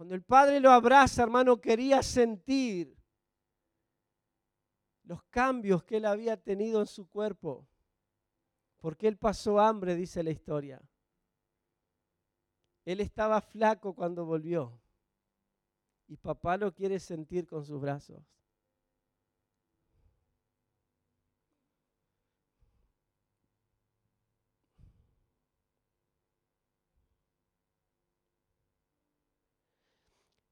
Cuando 0.00 0.14
el 0.14 0.22
Padre 0.22 0.60
lo 0.60 0.70
abraza, 0.70 1.24
hermano, 1.24 1.60
quería 1.60 2.02
sentir 2.02 2.96
los 5.02 5.22
cambios 5.24 5.84
que 5.84 5.98
él 5.98 6.06
había 6.06 6.38
tenido 6.38 6.80
en 6.80 6.86
su 6.86 7.06
cuerpo. 7.06 7.68
Porque 8.78 9.06
él 9.08 9.18
pasó 9.18 9.60
hambre, 9.60 9.94
dice 9.94 10.22
la 10.22 10.30
historia. 10.30 10.80
Él 12.86 13.00
estaba 13.00 13.42
flaco 13.42 13.94
cuando 13.94 14.24
volvió. 14.24 14.80
Y 16.08 16.16
papá 16.16 16.56
lo 16.56 16.72
quiere 16.72 16.98
sentir 16.98 17.46
con 17.46 17.62
sus 17.66 17.78
brazos. 17.78 18.24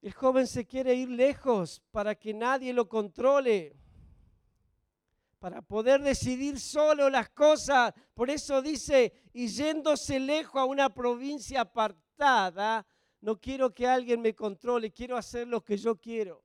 El 0.09 0.15
joven 0.15 0.47
se 0.47 0.65
quiere 0.65 0.95
ir 0.95 1.11
lejos 1.11 1.83
para 1.91 2.15
que 2.15 2.33
nadie 2.33 2.73
lo 2.73 2.89
controle, 2.89 3.77
para 5.39 5.61
poder 5.61 6.01
decidir 6.01 6.59
solo 6.59 7.11
las 7.11 7.29
cosas. 7.29 7.93
Por 8.15 8.31
eso 8.31 8.63
dice, 8.63 9.13
y 9.35 9.49
yéndose 9.49 10.19
lejos 10.19 10.63
a 10.63 10.65
una 10.65 10.89
provincia 10.89 11.61
apartada, 11.61 12.87
no 13.21 13.39
quiero 13.39 13.75
que 13.75 13.87
alguien 13.87 14.23
me 14.23 14.35
controle, 14.35 14.91
quiero 14.91 15.15
hacer 15.15 15.47
lo 15.47 15.63
que 15.63 15.77
yo 15.77 16.01
quiero. 16.01 16.43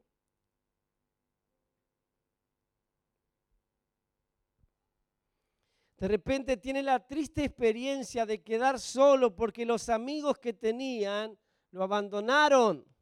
De 5.95 6.09
repente 6.09 6.57
tiene 6.57 6.83
la 6.83 6.99
triste 7.07 7.45
experiencia 7.45 8.25
de 8.25 8.43
quedar 8.43 8.77
solo 8.77 9.33
porque 9.33 9.65
los 9.65 9.87
amigos 9.87 10.37
que 10.37 10.51
tenían 10.51 11.39
lo 11.71 11.81
abandonaron 11.83 12.92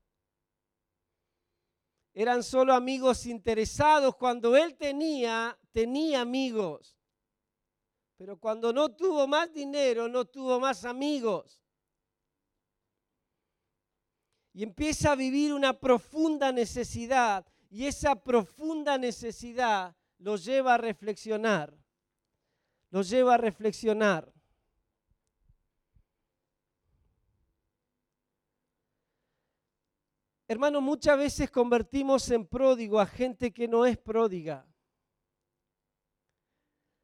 eran 2.13 2.43
solo 2.43 2.73
amigos 2.73 3.25
interesados. 3.25 4.15
Cuando 4.15 4.55
él 4.55 4.75
tenía, 4.75 5.57
tenía 5.71 6.21
amigos. 6.21 6.97
Pero 8.17 8.37
cuando 8.37 8.71
no 8.73 8.89
tuvo 8.89 9.27
más 9.27 9.51
dinero, 9.51 10.07
no 10.07 10.25
tuvo 10.25 10.59
más 10.59 10.85
amigos. 10.85 11.61
Y 14.53 14.63
empieza 14.63 15.13
a 15.13 15.15
vivir 15.15 15.53
una 15.53 15.79
profunda 15.79 16.51
necesidad. 16.51 17.45
Y 17.69 17.85
esa 17.85 18.15
profunda 18.15 18.97
necesidad 18.97 19.95
lo 20.17 20.35
lleva 20.35 20.75
a 20.75 20.77
reflexionar. 20.77 21.73
Lo 22.89 23.01
lleva 23.01 23.35
a 23.35 23.37
reflexionar. 23.37 24.31
Hermano, 30.51 30.81
muchas 30.81 31.17
veces 31.17 31.49
convertimos 31.49 32.29
en 32.29 32.45
pródigo 32.45 32.99
a 32.99 33.05
gente 33.05 33.53
que 33.53 33.69
no 33.69 33.85
es 33.85 33.97
pródiga. 33.97 34.67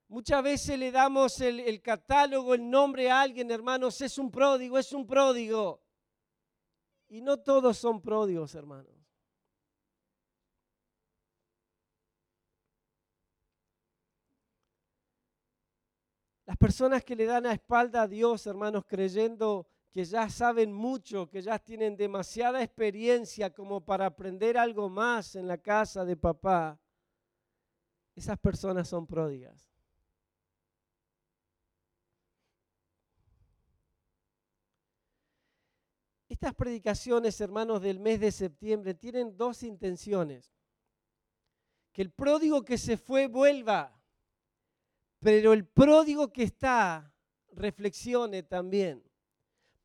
Muchas 0.09 0.43
veces 0.43 0.77
le 0.77 0.91
damos 0.91 1.39
el, 1.39 1.81
catálogo, 1.81 2.53
el 2.55 2.69
nombre 2.69 3.09
a 3.09 3.21
alguien, 3.21 3.49
hermanos, 3.49 4.01
es 4.01 4.17
un 4.17 4.29
pródigo, 4.29 4.77
es 4.77 4.91
un 4.91 5.07
pródigo. 5.07 5.81
Y 7.07 7.21
no 7.21 7.37
todos 7.37 7.77
son 7.77 8.01
pródigos, 8.01 8.53
hermanos. 8.53 8.93
Las 16.45 16.57
personas 16.57 17.01
que 17.05 17.15
le 17.15 17.23
dan 17.23 17.45
a 17.45 17.53
espalda 17.53 18.01
a 18.01 18.07
Dios, 18.09 18.45
hermanos, 18.45 18.83
creyendo 18.85 19.69
que 19.97 20.05
ya 20.05 20.29
saben 20.29 20.71
mucho, 20.71 21.27
que 21.27 21.41
ya 21.41 21.57
tienen 21.57 21.97
demasiada 21.97 22.61
experiencia 22.61 23.51
como 23.51 23.83
para 23.83 24.05
aprender 24.05 24.55
algo 24.55 24.89
más 24.89 25.35
en 25.35 25.47
la 25.47 25.57
casa 25.57 26.05
de 26.05 26.15
papá, 26.15 26.79
esas 28.15 28.37
personas 28.37 28.87
son 28.87 29.07
pródigas. 29.07 29.73
Estas 36.29 36.53
predicaciones, 36.53 37.41
hermanos, 37.41 37.81
del 37.81 37.99
mes 37.99 38.19
de 38.19 38.31
septiembre 38.31 38.93
tienen 38.93 39.35
dos 39.35 39.63
intenciones. 39.63 40.53
Que 41.91 42.03
el 42.03 42.11
pródigo 42.11 42.63
que 42.63 42.77
se 42.77 42.97
fue 42.97 43.25
vuelva, 43.25 43.99
pero 45.17 45.53
el 45.53 45.65
pródigo 45.65 46.31
que 46.31 46.43
está 46.43 47.11
reflexione 47.47 48.43
también. 48.43 49.06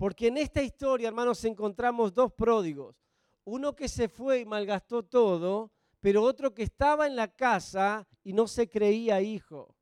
Porque 0.03 0.27
en 0.27 0.37
esta 0.37 0.61
historia, 0.61 1.07
hermanos, 1.07 1.45
encontramos 1.45 2.13
dos 2.13 2.33
pródigos. 2.33 2.97
Uno 3.45 3.77
que 3.77 3.89
se 3.89 4.09
fue 4.09 4.41
y 4.41 4.45
malgastó 4.45 5.05
todo, 5.05 5.71
pero 6.01 6.25
otro 6.25 6.53
que 6.53 6.65
estaba 6.65 7.07
en 7.07 7.15
la 7.15 7.29
casa 7.29 8.05
y 8.25 8.33
no 8.33 8.49
se 8.49 8.69
creía 8.69 9.21
hijo. 9.21 9.77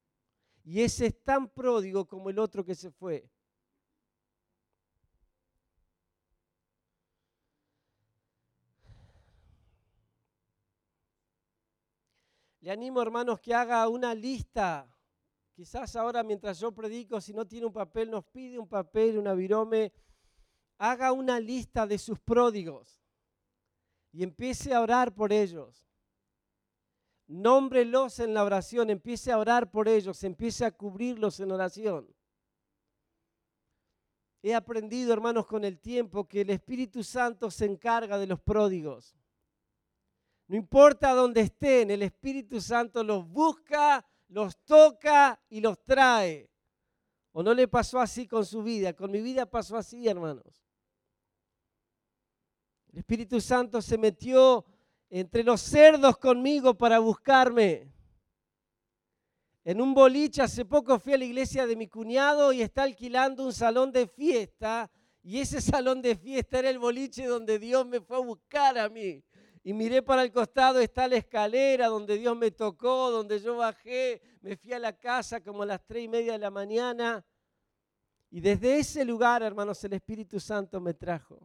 Y 0.62 0.82
ese 0.82 1.06
es 1.06 1.24
tan 1.24 1.48
pródigo 1.48 2.06
como 2.06 2.28
el 2.28 2.38
otro 2.38 2.62
que 2.66 2.74
se 2.74 2.90
fue. 2.90 3.30
Le 12.60 12.70
animo, 12.70 13.00
hermanos, 13.00 13.40
que 13.40 13.54
haga 13.54 13.88
una 13.88 14.14
lista. 14.14 14.86
Quizás 15.54 15.96
ahora 15.96 16.22
mientras 16.22 16.60
yo 16.60 16.72
predico, 16.72 17.22
si 17.22 17.32
no 17.32 17.46
tiene 17.46 17.64
un 17.64 17.72
papel, 17.72 18.10
nos 18.10 18.26
pide 18.26 18.58
un 18.58 18.68
papel, 18.68 19.16
una 19.16 19.32
virome 19.32 19.90
haga 20.80 21.12
una 21.12 21.38
lista 21.38 21.86
de 21.86 21.98
sus 21.98 22.18
pródigos 22.18 23.02
y 24.12 24.22
empiece 24.22 24.72
a 24.72 24.80
orar 24.80 25.14
por 25.14 25.30
ellos. 25.30 25.86
Nómbrelos 27.26 28.18
en 28.18 28.32
la 28.32 28.42
oración, 28.42 28.88
empiece 28.88 29.30
a 29.30 29.38
orar 29.38 29.70
por 29.70 29.88
ellos, 29.88 30.24
empiece 30.24 30.64
a 30.64 30.72
cubrirlos 30.72 31.38
en 31.38 31.52
oración. 31.52 32.08
he 34.42 34.54
aprendido, 34.54 35.12
hermanos, 35.12 35.46
con 35.46 35.64
el 35.64 35.78
tiempo 35.78 36.26
que 36.26 36.40
el 36.40 36.48
Espíritu 36.48 37.04
Santo 37.04 37.50
se 37.50 37.66
encarga 37.66 38.16
de 38.16 38.26
los 38.26 38.40
pródigos. 38.40 39.14
No 40.48 40.56
importa 40.56 41.12
dónde 41.12 41.42
estén, 41.42 41.90
el 41.90 42.02
Espíritu 42.02 42.58
Santo 42.58 43.04
los 43.04 43.28
busca, 43.28 44.04
los 44.28 44.56
toca 44.64 45.38
y 45.50 45.60
los 45.60 45.84
trae. 45.84 46.50
¿O 47.32 47.42
no 47.42 47.52
le 47.52 47.68
pasó 47.68 48.00
así 48.00 48.26
con 48.26 48.46
su 48.46 48.62
vida? 48.62 48.94
Con 48.94 49.10
mi 49.10 49.20
vida 49.20 49.44
pasó 49.44 49.76
así, 49.76 50.08
hermanos. 50.08 50.69
El 52.92 52.98
Espíritu 52.98 53.40
Santo 53.40 53.80
se 53.80 53.96
metió 53.96 54.64
entre 55.08 55.44
los 55.44 55.60
cerdos 55.60 56.18
conmigo 56.18 56.74
para 56.74 56.98
buscarme. 56.98 57.92
En 59.64 59.80
un 59.80 59.94
boliche 59.94 60.42
hace 60.42 60.64
poco 60.64 60.98
fui 60.98 61.12
a 61.12 61.18
la 61.18 61.24
iglesia 61.24 61.66
de 61.66 61.76
mi 61.76 61.86
cuñado 61.86 62.52
y 62.52 62.62
está 62.62 62.82
alquilando 62.82 63.44
un 63.44 63.52
salón 63.52 63.92
de 63.92 64.06
fiesta. 64.06 64.90
Y 65.22 65.38
ese 65.38 65.60
salón 65.60 66.02
de 66.02 66.16
fiesta 66.16 66.58
era 66.58 66.70
el 66.70 66.78
boliche 66.78 67.26
donde 67.26 67.58
Dios 67.58 67.86
me 67.86 68.00
fue 68.00 68.16
a 68.16 68.20
buscar 68.20 68.78
a 68.78 68.88
mí 68.88 69.22
y 69.62 69.72
miré 69.72 70.02
para 70.02 70.22
el 70.22 70.32
costado, 70.32 70.80
está 70.80 71.06
la 71.06 71.16
escalera 71.16 71.88
donde 71.88 72.16
Dios 72.16 72.36
me 72.36 72.50
tocó, 72.50 73.10
donde 73.10 73.38
yo 73.40 73.56
bajé, 73.56 74.22
me 74.40 74.56
fui 74.56 74.72
a 74.72 74.78
la 74.78 74.96
casa 74.96 75.42
como 75.42 75.62
a 75.62 75.66
las 75.66 75.84
tres 75.84 76.04
y 76.04 76.08
media 76.08 76.32
de 76.32 76.38
la 76.38 76.50
mañana. 76.50 77.24
Y 78.30 78.40
desde 78.40 78.78
ese 78.78 79.04
lugar, 79.04 79.42
hermanos, 79.42 79.82
el 79.84 79.92
Espíritu 79.92 80.40
Santo 80.40 80.80
me 80.80 80.94
trajo. 80.94 81.38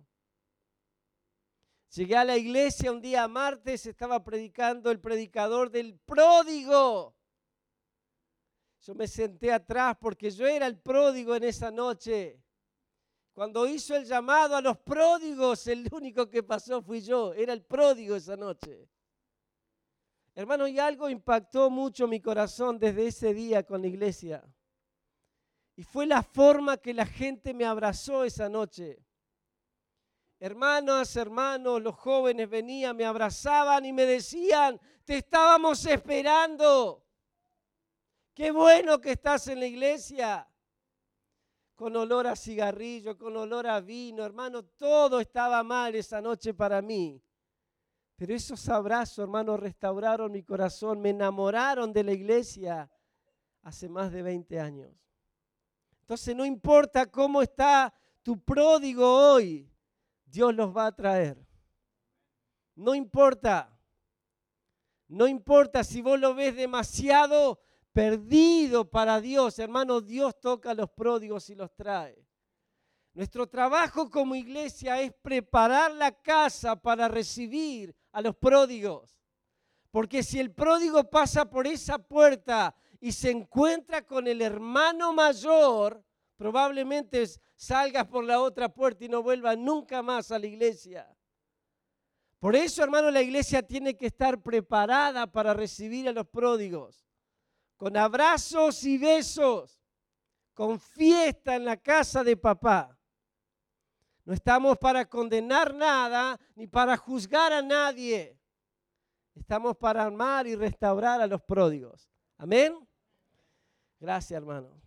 Llegué 1.95 2.17
a 2.17 2.25
la 2.25 2.35
iglesia 2.35 2.91
un 2.91 2.99
día 2.99 3.25
martes, 3.25 3.85
estaba 3.85 4.21
predicando 4.21 4.91
el 4.91 4.99
predicador 4.99 5.71
del 5.71 5.97
pródigo. 5.97 7.15
Yo 8.81 8.93
me 8.95 9.07
senté 9.07 9.53
atrás 9.53 9.95
porque 9.97 10.29
yo 10.29 10.45
era 10.45 10.67
el 10.67 10.77
pródigo 10.77 11.33
en 11.37 11.45
esa 11.45 11.71
noche. 11.71 12.43
Cuando 13.31 13.65
hizo 13.65 13.95
el 13.95 14.03
llamado 14.03 14.57
a 14.57 14.61
los 14.61 14.77
pródigos, 14.79 15.67
el 15.67 15.87
único 15.89 16.29
que 16.29 16.43
pasó 16.43 16.81
fui 16.81 16.99
yo. 16.99 17.33
Era 17.33 17.53
el 17.53 17.63
pródigo 17.63 18.17
esa 18.17 18.35
noche. 18.35 18.89
Hermano, 20.33 20.67
y 20.67 20.77
algo 20.77 21.09
impactó 21.09 21.69
mucho 21.69 22.09
mi 22.09 22.19
corazón 22.19 22.77
desde 22.77 23.07
ese 23.07 23.33
día 23.33 23.63
con 23.63 23.81
la 23.81 23.87
iglesia. 23.87 24.43
Y 25.77 25.83
fue 25.83 26.05
la 26.05 26.23
forma 26.23 26.75
que 26.75 26.93
la 26.93 27.05
gente 27.05 27.53
me 27.53 27.63
abrazó 27.63 28.25
esa 28.25 28.49
noche. 28.49 28.99
Hermanas, 30.39 31.15
hermanos, 31.15 31.81
los 31.81 31.95
jóvenes 31.95 32.49
venían, 32.49 32.95
me 32.97 33.05
abrazaban 33.05 33.85
y 33.85 33.93
me 33.93 34.05
decían, 34.05 34.79
te 35.05 35.17
estábamos 35.17 35.85
esperando. 35.85 37.05
Qué 38.33 38.51
bueno 38.51 38.99
que 38.99 39.13
estás 39.13 39.47
en 39.47 39.61
la 39.61 39.65
iglesia 39.65 40.47
con 41.75 41.95
olor 41.95 42.27
a 42.27 42.35
cigarrillo, 42.35 43.17
con 43.17 43.35
olor 43.35 43.67
a 43.67 43.79
vino, 43.79 44.23
hermano, 44.23 44.63
todo 44.63 45.19
estaba 45.19 45.63
mal 45.63 45.95
esa 45.95 46.21
noche 46.21 46.53
para 46.53 46.81
mí. 46.81 47.21
Pero 48.15 48.33
esos 48.33 48.67
abrazos, 48.69 49.19
hermano, 49.19 49.57
restauraron 49.57 50.31
mi 50.31 50.43
corazón, 50.43 51.01
me 51.01 51.09
enamoraron 51.09 51.91
de 51.91 52.03
la 52.03 52.13
iglesia 52.13 52.89
hace 53.61 53.89
más 53.89 54.11
de 54.11 54.21
20 54.21 54.59
años. 54.59 54.91
Entonces 56.01 56.35
no 56.35 56.45
importa 56.45 57.07
cómo 57.07 57.41
está 57.41 57.93
tu 58.21 58.39
pródigo 58.39 59.33
hoy, 59.33 59.69
Dios 60.35 60.53
los 60.53 60.75
va 60.75 60.87
a 60.87 60.91
traer. 60.91 61.37
No 62.75 62.93
importa. 62.93 63.71
No 65.07 65.27
importa 65.27 65.81
si 65.81 66.01
vos 66.01 66.19
lo 66.19 66.35
ves 66.35 66.57
demasiado 66.57 67.61
perdido 67.93 68.89
para 68.89 69.21
Dios. 69.21 69.57
Hermano, 69.59 70.01
Dios 70.01 70.37
toca 70.41 70.71
a 70.71 70.73
los 70.73 70.89
pródigos 70.89 71.49
y 71.49 71.55
los 71.55 71.73
trae. 71.73 72.27
Nuestro 73.13 73.47
trabajo 73.47 74.09
como 74.09 74.35
iglesia 74.35 74.99
es 75.01 75.13
preparar 75.13 75.93
la 75.93 76.11
casa 76.11 76.75
para 76.75 77.07
recibir 77.07 77.95
a 78.11 78.21
los 78.21 78.35
pródigos. 78.35 79.17
Porque 79.89 80.21
si 80.21 80.37
el 80.41 80.51
pródigo 80.51 81.09
pasa 81.09 81.49
por 81.49 81.65
esa 81.65 81.97
puerta 81.97 82.75
y 82.99 83.13
se 83.13 83.31
encuentra 83.31 84.05
con 84.05 84.27
el 84.27 84.41
hermano 84.41 85.13
mayor, 85.13 86.03
probablemente 86.37 87.25
salgas 87.55 88.05
por 88.07 88.23
la 88.23 88.41
otra 88.41 88.69
puerta 88.69 89.05
y 89.05 89.09
no 89.09 89.23
vuelvas 89.23 89.57
nunca 89.57 90.01
más 90.01 90.31
a 90.31 90.39
la 90.39 90.47
iglesia. 90.47 91.07
Por 92.39 92.55
eso, 92.55 92.83
hermano, 92.83 93.09
la 93.09 93.21
iglesia 93.21 93.63
tiene 93.63 93.97
que 93.97 94.07
estar 94.07 94.41
preparada 94.41 95.25
para 95.27 95.53
recibir 95.53 96.07
a 96.07 96.11
los 96.11 96.27
pródigos 96.27 97.05
con 97.77 97.97
abrazos 97.97 98.83
y 98.83 98.97
besos, 98.97 99.81
con 100.53 100.79
fiesta 100.79 101.55
en 101.55 101.65
la 101.65 101.77
casa 101.77 102.23
de 102.23 102.37
papá. 102.37 102.97
No 104.23 104.33
estamos 104.33 104.77
para 104.77 105.05
condenar 105.05 105.73
nada 105.73 106.39
ni 106.55 106.67
para 106.67 106.97
juzgar 106.97 107.53
a 107.53 107.61
nadie. 107.61 108.39
Estamos 109.35 109.75
para 109.77 110.05
amar 110.05 110.47
y 110.47 110.55
restaurar 110.55 111.21
a 111.21 111.27
los 111.27 111.41
pródigos. 111.41 112.09
Amén. 112.37 112.75
Gracias, 113.99 114.37
hermano. 114.37 114.84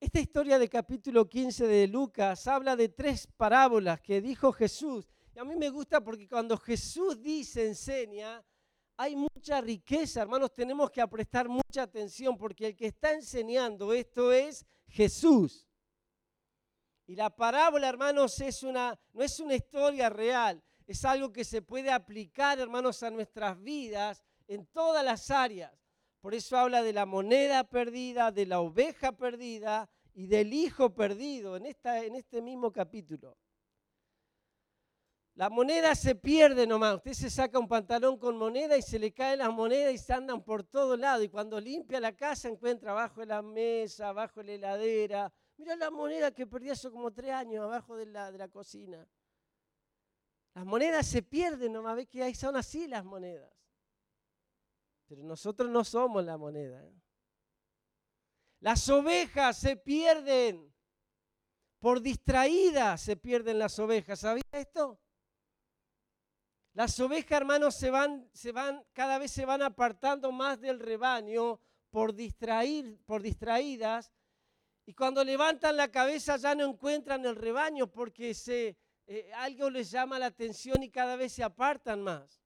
Esta 0.00 0.18
historia 0.18 0.58
del 0.58 0.70
capítulo 0.70 1.28
15 1.28 1.66
de 1.66 1.86
Lucas 1.86 2.46
habla 2.46 2.74
de 2.74 2.88
tres 2.88 3.26
parábolas 3.36 4.00
que 4.00 4.22
dijo 4.22 4.50
Jesús. 4.50 5.06
Y 5.34 5.38
a 5.38 5.44
mí 5.44 5.54
me 5.56 5.68
gusta 5.68 6.02
porque 6.02 6.26
cuando 6.26 6.56
Jesús 6.56 7.20
dice, 7.20 7.66
enseña, 7.66 8.42
hay 8.96 9.14
mucha 9.14 9.60
riqueza, 9.60 10.22
hermanos, 10.22 10.54
tenemos 10.54 10.90
que 10.90 11.06
prestar 11.06 11.50
mucha 11.50 11.82
atención 11.82 12.38
porque 12.38 12.68
el 12.68 12.76
que 12.76 12.86
está 12.86 13.12
enseñando 13.12 13.92
esto 13.92 14.32
es 14.32 14.64
Jesús. 14.88 15.68
Y 17.06 17.14
la 17.14 17.28
parábola, 17.28 17.86
hermanos, 17.86 18.40
es 18.40 18.62
una, 18.62 18.98
no 19.12 19.22
es 19.22 19.38
una 19.38 19.54
historia 19.54 20.08
real, 20.08 20.62
es 20.86 21.04
algo 21.04 21.30
que 21.30 21.44
se 21.44 21.60
puede 21.60 21.90
aplicar, 21.90 22.58
hermanos, 22.58 23.02
a 23.02 23.10
nuestras 23.10 23.62
vidas 23.62 24.24
en 24.48 24.64
todas 24.64 25.04
las 25.04 25.30
áreas. 25.30 25.78
Por 26.20 26.34
eso 26.34 26.58
habla 26.58 26.82
de 26.82 26.92
la 26.92 27.06
moneda 27.06 27.64
perdida, 27.64 28.30
de 28.30 28.44
la 28.44 28.60
oveja 28.60 29.12
perdida 29.12 29.88
y 30.12 30.26
del 30.26 30.52
hijo 30.52 30.94
perdido 30.94 31.56
en, 31.56 31.66
este 31.66 32.42
mismo 32.42 32.70
capítulo. 32.72 33.38
La 35.34 35.48
moneda 35.48 35.94
se 35.94 36.14
pierde 36.14 36.66
nomás. 36.66 36.96
Usted 36.96 37.14
se 37.14 37.30
saca 37.30 37.58
un 37.58 37.68
pantalón 37.68 38.18
con 38.18 38.36
moneda 38.36 38.76
y 38.76 38.82
se 38.82 38.98
le 38.98 39.12
caen 39.12 39.38
las 39.38 39.50
monedas 39.50 39.94
y 39.94 39.98
se 39.98 40.12
andan 40.12 40.42
por 40.42 40.64
todo 40.64 40.94
lado. 40.96 41.22
Y 41.22 41.30
cuando 41.30 41.58
limpia 41.58 41.98
la 42.00 42.14
casa 42.14 42.48
encuentra 42.48 42.90
abajo 42.90 43.20
de 43.20 43.26
la 43.26 43.40
mesa, 43.40 44.08
abajo 44.08 44.40
de 44.40 44.58
la 44.58 44.74
heladera. 44.74 45.32
Mira 45.56 45.76
la 45.76 45.90
moneda 45.90 46.32
que 46.32 46.46
perdí 46.46 46.68
hace 46.68 46.90
como 46.90 47.10
tres 47.12 47.30
años 47.30 47.64
abajo 47.64 47.96
de 47.96 48.06
la, 48.06 48.30
de 48.30 48.36
la 48.36 48.48
cocina. 48.48 49.08
Las 50.54 50.66
monedas 50.66 51.06
se 51.06 51.22
pierden 51.22 51.72
nomás. 51.72 51.96
Ve 51.96 52.06
que 52.06 52.22
ahí 52.22 52.34
son 52.34 52.56
así 52.56 52.86
las 52.86 53.04
monedas. 53.04 53.50
Pero 55.10 55.24
nosotros 55.24 55.68
no 55.68 55.82
somos 55.82 56.24
la 56.24 56.36
moneda. 56.36 56.88
Las 58.60 58.88
ovejas 58.88 59.58
se 59.58 59.74
pierden. 59.74 60.72
Por 61.80 62.00
distraídas 62.00 63.00
se 63.00 63.16
pierden 63.16 63.58
las 63.58 63.76
ovejas. 63.80 64.20
¿Sabía 64.20 64.44
esto? 64.52 65.00
Las 66.74 67.00
ovejas, 67.00 67.32
hermanos, 67.32 67.74
se 67.74 67.90
van, 67.90 68.30
se 68.32 68.52
van, 68.52 68.86
cada 68.92 69.18
vez 69.18 69.32
se 69.32 69.44
van 69.44 69.62
apartando 69.62 70.30
más 70.30 70.60
del 70.60 70.78
rebaño 70.78 71.58
por, 71.90 72.14
distrair, 72.14 72.96
por 73.04 73.20
distraídas. 73.20 74.12
Y 74.86 74.94
cuando 74.94 75.24
levantan 75.24 75.76
la 75.76 75.90
cabeza 75.90 76.36
ya 76.36 76.54
no 76.54 76.64
encuentran 76.64 77.26
el 77.26 77.34
rebaño 77.34 77.88
porque 77.88 78.32
se, 78.32 78.76
eh, 79.08 79.32
algo 79.34 79.70
les 79.70 79.90
llama 79.90 80.20
la 80.20 80.26
atención 80.26 80.84
y 80.84 80.88
cada 80.88 81.16
vez 81.16 81.32
se 81.32 81.42
apartan 81.42 82.00
más. 82.00 82.39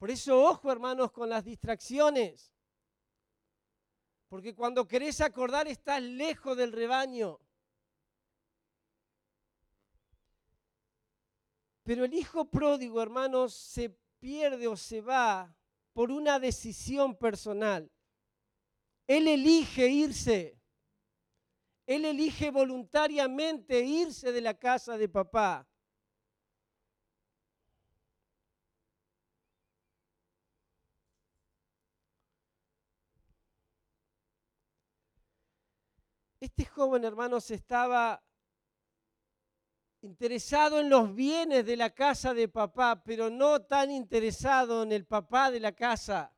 Por 0.00 0.10
eso, 0.10 0.42
ojo, 0.42 0.72
hermanos, 0.72 1.12
con 1.12 1.28
las 1.28 1.44
distracciones. 1.44 2.50
Porque 4.30 4.54
cuando 4.54 4.88
querés 4.88 5.20
acordar 5.20 5.68
estás 5.68 6.02
lejos 6.02 6.56
del 6.56 6.72
rebaño. 6.72 7.38
Pero 11.82 12.06
el 12.06 12.14
hijo 12.14 12.46
pródigo, 12.46 13.02
hermanos, 13.02 13.52
se 13.52 13.90
pierde 14.18 14.66
o 14.68 14.74
se 14.74 15.02
va 15.02 15.54
por 15.92 16.10
una 16.10 16.38
decisión 16.38 17.14
personal. 17.14 17.92
Él 19.06 19.28
elige 19.28 19.86
irse. 19.86 20.58
Él 21.84 22.06
elige 22.06 22.50
voluntariamente 22.50 23.84
irse 23.84 24.32
de 24.32 24.40
la 24.40 24.54
casa 24.54 24.96
de 24.96 25.10
papá. 25.10 25.69
Este 36.50 36.64
joven, 36.64 37.04
hermanos, 37.04 37.48
estaba 37.52 38.20
interesado 40.02 40.80
en 40.80 40.90
los 40.90 41.14
bienes 41.14 41.64
de 41.64 41.76
la 41.76 41.94
casa 41.94 42.34
de 42.34 42.48
papá, 42.48 43.04
pero 43.04 43.30
no 43.30 43.62
tan 43.62 43.92
interesado 43.92 44.82
en 44.82 44.90
el 44.90 45.06
papá 45.06 45.52
de 45.52 45.60
la 45.60 45.70
casa. 45.70 46.34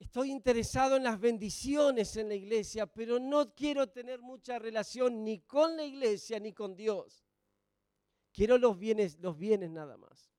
Estoy 0.00 0.32
interesado 0.32 0.96
en 0.96 1.04
las 1.04 1.20
bendiciones 1.20 2.16
en 2.16 2.28
la 2.28 2.34
iglesia, 2.34 2.88
pero 2.88 3.20
no 3.20 3.54
quiero 3.54 3.88
tener 3.88 4.20
mucha 4.20 4.58
relación 4.58 5.22
ni 5.22 5.42
con 5.42 5.76
la 5.76 5.84
iglesia 5.84 6.40
ni 6.40 6.52
con 6.52 6.74
Dios. 6.74 7.24
Quiero 8.32 8.58
los 8.58 8.76
bienes, 8.76 9.16
los 9.20 9.38
bienes 9.38 9.70
nada 9.70 9.96
más. 9.96 10.29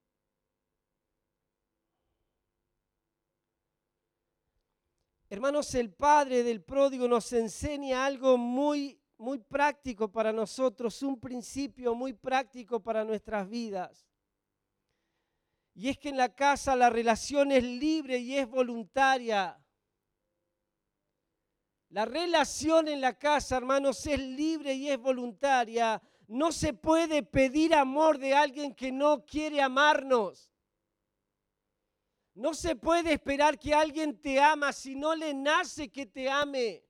Hermanos, 5.31 5.73
el 5.75 5.93
padre 5.93 6.43
del 6.43 6.61
pródigo 6.61 7.07
nos 7.07 7.31
enseña 7.31 8.05
algo 8.05 8.37
muy 8.37 8.99
muy 9.17 9.39
práctico 9.39 10.11
para 10.11 10.33
nosotros, 10.33 11.01
un 11.03 11.17
principio 11.17 11.95
muy 11.95 12.11
práctico 12.11 12.81
para 12.81 13.05
nuestras 13.05 13.47
vidas. 13.47 14.05
Y 15.73 15.87
es 15.87 15.97
que 15.97 16.09
en 16.09 16.17
la 16.17 16.35
casa 16.35 16.75
la 16.75 16.89
relación 16.89 17.53
es 17.53 17.63
libre 17.63 18.17
y 18.17 18.37
es 18.37 18.45
voluntaria. 18.45 19.57
La 21.87 22.03
relación 22.03 22.89
en 22.89 22.99
la 22.99 23.17
casa, 23.17 23.55
hermanos, 23.55 24.05
es 24.07 24.19
libre 24.19 24.73
y 24.73 24.89
es 24.89 24.97
voluntaria. 24.97 26.01
No 26.27 26.51
se 26.51 26.73
puede 26.73 27.23
pedir 27.23 27.73
amor 27.73 28.17
de 28.17 28.33
alguien 28.33 28.75
que 28.75 28.91
no 28.91 29.23
quiere 29.23 29.61
amarnos. 29.61 30.50
No 32.33 32.53
se 32.53 32.75
puede 32.75 33.13
esperar 33.13 33.59
que 33.59 33.73
alguien 33.73 34.19
te 34.19 34.39
ama 34.39 34.71
si 34.71 34.95
no 34.95 35.13
le 35.15 35.33
nace 35.33 35.89
que 35.89 36.05
te 36.05 36.29
ame. 36.29 36.83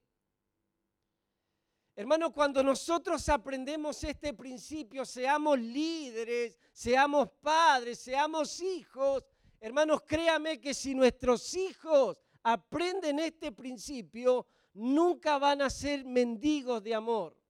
Hermano, 1.95 2.31
cuando 2.31 2.63
nosotros 2.63 3.27
aprendemos 3.27 4.03
este 4.03 4.33
principio, 4.33 5.05
seamos 5.05 5.59
líderes, 5.59 6.57
seamos 6.71 7.29
padres, 7.41 7.99
seamos 7.99 8.61
hijos, 8.61 9.23
hermanos, 9.59 10.01
créame 10.07 10.59
que 10.59 10.73
si 10.73 10.95
nuestros 10.95 11.53
hijos 11.53 12.17
aprenden 12.43 13.19
este 13.19 13.51
principio, 13.51 14.47
nunca 14.73 15.37
van 15.37 15.61
a 15.61 15.69
ser 15.69 16.05
mendigos 16.05 16.81
de 16.81 16.95
amor. 16.95 17.40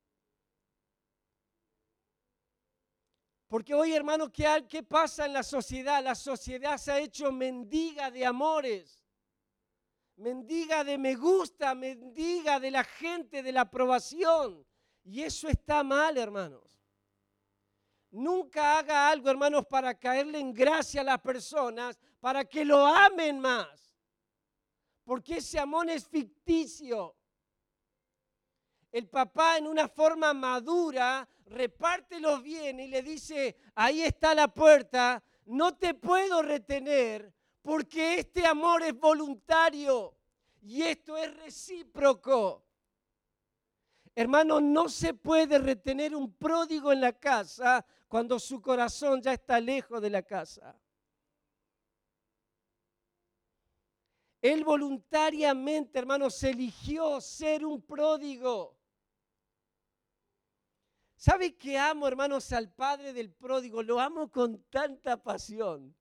Porque 3.52 3.74
hoy, 3.74 3.94
hermano, 3.94 4.32
¿qué, 4.32 4.66
¿qué 4.70 4.82
pasa 4.82 5.26
en 5.26 5.34
la 5.34 5.44
sociedad? 5.44 6.02
La 6.02 6.16
sociedad 6.16 6.78
se 6.78 6.92
ha 6.94 7.00
hecho 7.00 7.32
mendiga 7.32 8.10
de 8.10 8.26
amores 8.26 9.02
mendiga 10.22 10.84
de 10.84 10.98
me 10.98 11.16
gusta, 11.16 11.74
mendiga 11.76 12.60
de 12.60 12.72
la 12.72 12.84
gente, 12.84 13.44
de 13.44 13.52
la 13.52 13.62
aprobación. 13.62 14.66
Y 15.04 15.24
eso 15.24 15.48
está 15.48 15.84
mal, 15.84 16.18
hermanos. 16.18 16.80
Nunca 18.12 18.78
haga 18.78 19.10
algo, 19.10 19.30
hermanos, 19.30 19.66
para 19.68 19.98
caerle 19.98 20.40
en 20.40 20.54
gracia 20.54 21.02
a 21.02 21.06
las 21.06 21.22
personas, 21.22 21.98
para 22.20 22.46
que 22.46 22.64
lo 22.64 22.86
amen 22.86 23.40
más. 23.40 23.96
Porque 25.04 25.38
ese 25.38 25.60
amor 25.60 25.90
es 25.90 26.08
ficticio. 26.08 27.16
El 28.92 29.08
papá 29.08 29.58
en 29.58 29.68
una 29.68 29.88
forma 29.88 30.34
madura 30.34 31.28
reparte 31.52 32.20
los 32.20 32.42
bienes 32.42 32.88
y 32.88 32.90
le 32.90 33.02
dice, 33.02 33.56
ahí 33.76 34.02
está 34.02 34.34
la 34.34 34.48
puerta, 34.48 35.24
no 35.46 35.76
te 35.76 35.94
puedo 35.94 36.42
retener 36.42 37.34
porque 37.62 38.20
este 38.20 38.46
amor 38.46 38.82
es 38.84 38.98
voluntario 38.98 40.16
y 40.62 40.82
esto 40.82 41.18
es 41.18 41.36
recíproco. 41.38 42.66
Hermano, 44.16 44.60
no 44.60 44.90
se 44.90 45.14
puede 45.14 45.58
retener 45.58 46.16
un 46.16 46.34
pródigo 46.34 46.92
en 46.92 47.02
la 47.02 47.14
casa 47.14 47.86
cuando 48.08 48.40
su 48.40 48.62
corazón 48.62 49.22
ya 49.22 49.34
está 49.34 49.60
lejos 49.60 50.02
de 50.02 50.10
la 50.10 50.22
casa. 50.22 50.78
Él 54.42 54.64
voluntariamente, 54.64 56.00
hermano, 56.00 56.30
se 56.30 56.50
eligió 56.50 57.22
ser 57.22 57.64
un 57.66 57.82
pródigo. 57.82 58.76
¿Sabe 61.22 61.56
que 61.56 61.78
amo, 61.78 62.08
hermanos, 62.08 62.52
al 62.52 62.74
padre 62.74 63.14
del 63.14 63.32
pródigo? 63.32 63.84
Lo 63.84 64.00
amo 64.00 64.32
con 64.32 64.64
tanta 64.72 65.22
pasión. 65.22 65.96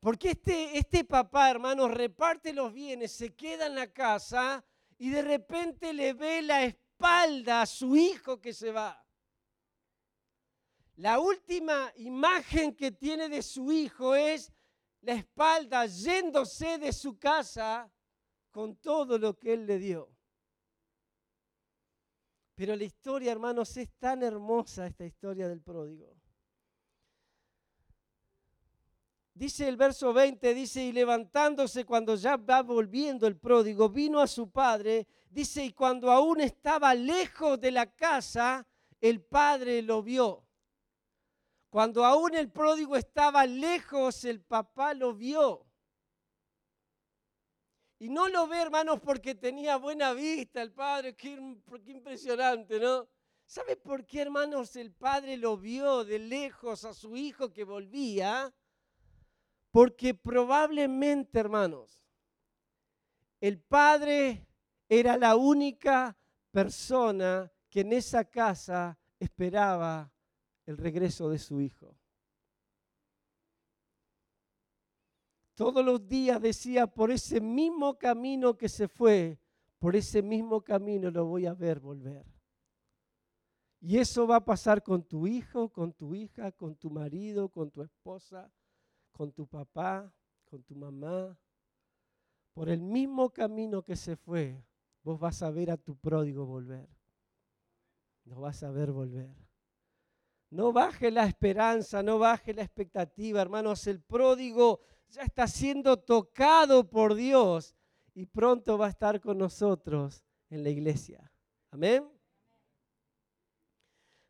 Porque 0.00 0.32
este, 0.32 0.76
este 0.76 1.02
papá, 1.02 1.50
hermanos, 1.50 1.90
reparte 1.92 2.52
los 2.52 2.74
bienes, 2.74 3.12
se 3.12 3.34
queda 3.34 3.68
en 3.68 3.74
la 3.74 3.90
casa 3.90 4.62
y 4.98 5.08
de 5.08 5.22
repente 5.22 5.94
le 5.94 6.12
ve 6.12 6.42
la 6.42 6.64
espalda 6.64 7.62
a 7.62 7.66
su 7.66 7.96
hijo 7.96 8.38
que 8.38 8.52
se 8.52 8.70
va. 8.70 9.02
La 10.96 11.18
última 11.18 11.90
imagen 11.96 12.76
que 12.76 12.92
tiene 12.92 13.30
de 13.30 13.40
su 13.40 13.72
hijo 13.72 14.14
es 14.14 14.52
la 15.00 15.14
espalda 15.14 15.86
yéndose 15.86 16.76
de 16.76 16.92
su 16.92 17.18
casa 17.18 17.90
con 18.50 18.76
todo 18.76 19.16
lo 19.16 19.38
que 19.38 19.54
él 19.54 19.64
le 19.64 19.78
dio. 19.78 20.15
Pero 22.56 22.74
la 22.74 22.84
historia, 22.84 23.32
hermanos, 23.32 23.76
es 23.76 23.90
tan 23.98 24.22
hermosa 24.22 24.86
esta 24.86 25.04
historia 25.04 25.46
del 25.46 25.60
pródigo. 25.60 26.16
Dice 29.34 29.68
el 29.68 29.76
verso 29.76 30.14
20, 30.14 30.54
dice, 30.54 30.82
y 30.82 30.92
levantándose 30.92 31.84
cuando 31.84 32.14
ya 32.14 32.38
va 32.38 32.62
volviendo 32.62 33.26
el 33.26 33.36
pródigo, 33.36 33.90
vino 33.90 34.20
a 34.20 34.26
su 34.26 34.50
padre, 34.50 35.06
dice, 35.28 35.66
y 35.66 35.72
cuando 35.74 36.10
aún 36.10 36.40
estaba 36.40 36.94
lejos 36.94 37.60
de 37.60 37.70
la 37.70 37.94
casa, 37.94 38.66
el 39.02 39.22
padre 39.22 39.82
lo 39.82 40.02
vio. 40.02 40.42
Cuando 41.68 42.06
aún 42.06 42.34
el 42.34 42.50
pródigo 42.50 42.96
estaba 42.96 43.44
lejos, 43.44 44.24
el 44.24 44.40
papá 44.40 44.94
lo 44.94 45.12
vio. 45.12 45.65
Y 47.98 48.08
no 48.10 48.28
lo 48.28 48.46
ve, 48.46 48.60
hermanos, 48.60 49.00
porque 49.00 49.34
tenía 49.34 49.76
buena 49.76 50.12
vista 50.12 50.60
el 50.60 50.72
padre, 50.72 51.14
qué, 51.14 51.30
impresionante, 51.86 52.78
¿no? 52.78 53.08
¿Sabe 53.46 53.76
por 53.76 54.04
qué, 54.04 54.22
hermanos, 54.22 54.76
el 54.76 54.92
padre 54.92 55.36
lo 55.36 55.56
vio 55.56 56.04
de 56.04 56.18
lejos 56.18 56.84
a 56.84 56.92
su 56.92 57.16
hijo 57.16 57.52
que 57.52 57.64
volvía? 57.64 58.52
Porque 59.70 60.14
probablemente, 60.14 61.38
hermanos, 61.38 62.02
el 63.40 63.60
padre 63.60 64.46
era 64.88 65.16
la 65.16 65.36
única 65.36 66.16
persona 66.50 67.50
que 67.70 67.80
en 67.80 67.92
esa 67.92 68.24
casa 68.24 68.98
esperaba 69.18 70.10
el 70.66 70.76
regreso 70.76 71.30
de 71.30 71.38
su 71.38 71.60
hijo. 71.60 71.96
Todos 75.56 75.82
los 75.82 76.06
días 76.06 76.40
decía, 76.40 76.86
por 76.86 77.10
ese 77.10 77.40
mismo 77.40 77.96
camino 77.96 78.58
que 78.58 78.68
se 78.68 78.88
fue, 78.88 79.40
por 79.78 79.96
ese 79.96 80.20
mismo 80.20 80.62
camino 80.62 81.10
lo 81.10 81.24
voy 81.24 81.46
a 81.46 81.54
ver 81.54 81.80
volver. 81.80 82.26
Y 83.80 83.96
eso 83.96 84.26
va 84.26 84.36
a 84.36 84.44
pasar 84.44 84.82
con 84.82 85.02
tu 85.02 85.26
hijo, 85.26 85.70
con 85.70 85.94
tu 85.94 86.14
hija, 86.14 86.52
con 86.52 86.76
tu 86.76 86.90
marido, 86.90 87.48
con 87.48 87.70
tu 87.70 87.82
esposa, 87.82 88.52
con 89.12 89.32
tu 89.32 89.46
papá, 89.46 90.12
con 90.44 90.62
tu 90.62 90.76
mamá, 90.76 91.38
por 92.52 92.68
el 92.68 92.82
mismo 92.82 93.30
camino 93.30 93.82
que 93.82 93.96
se 93.96 94.14
fue, 94.14 94.62
vos 95.02 95.18
vas 95.18 95.42
a 95.42 95.50
ver 95.50 95.70
a 95.70 95.78
tu 95.78 95.96
pródigo 95.96 96.44
volver. 96.44 96.86
No 98.24 98.42
vas 98.42 98.62
a 98.62 98.70
ver 98.70 98.92
volver. 98.92 99.34
No 100.50 100.72
baje 100.72 101.10
la 101.10 101.24
esperanza, 101.24 102.02
no 102.02 102.18
baje 102.18 102.52
la 102.52 102.62
expectativa, 102.62 103.40
hermanos. 103.40 103.86
El 103.86 104.02
pródigo 104.02 104.80
ya 105.08 105.22
está 105.22 105.46
siendo 105.46 105.98
tocado 105.98 106.88
por 106.88 107.14
Dios 107.14 107.74
y 108.14 108.26
pronto 108.26 108.78
va 108.78 108.86
a 108.86 108.90
estar 108.90 109.20
con 109.20 109.38
nosotros 109.38 110.24
en 110.50 110.62
la 110.62 110.70
iglesia. 110.70 111.32
Amén. 111.70 112.08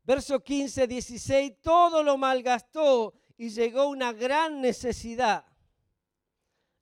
Verso 0.03 0.43
15, 0.43 0.87
16, 0.87 1.61
todo 1.61 2.03
lo 2.03 2.17
malgastó 2.17 3.15
y 3.37 3.49
llegó 3.51 3.89
una 3.89 4.13
gran 4.13 4.61
necesidad. 4.61 5.45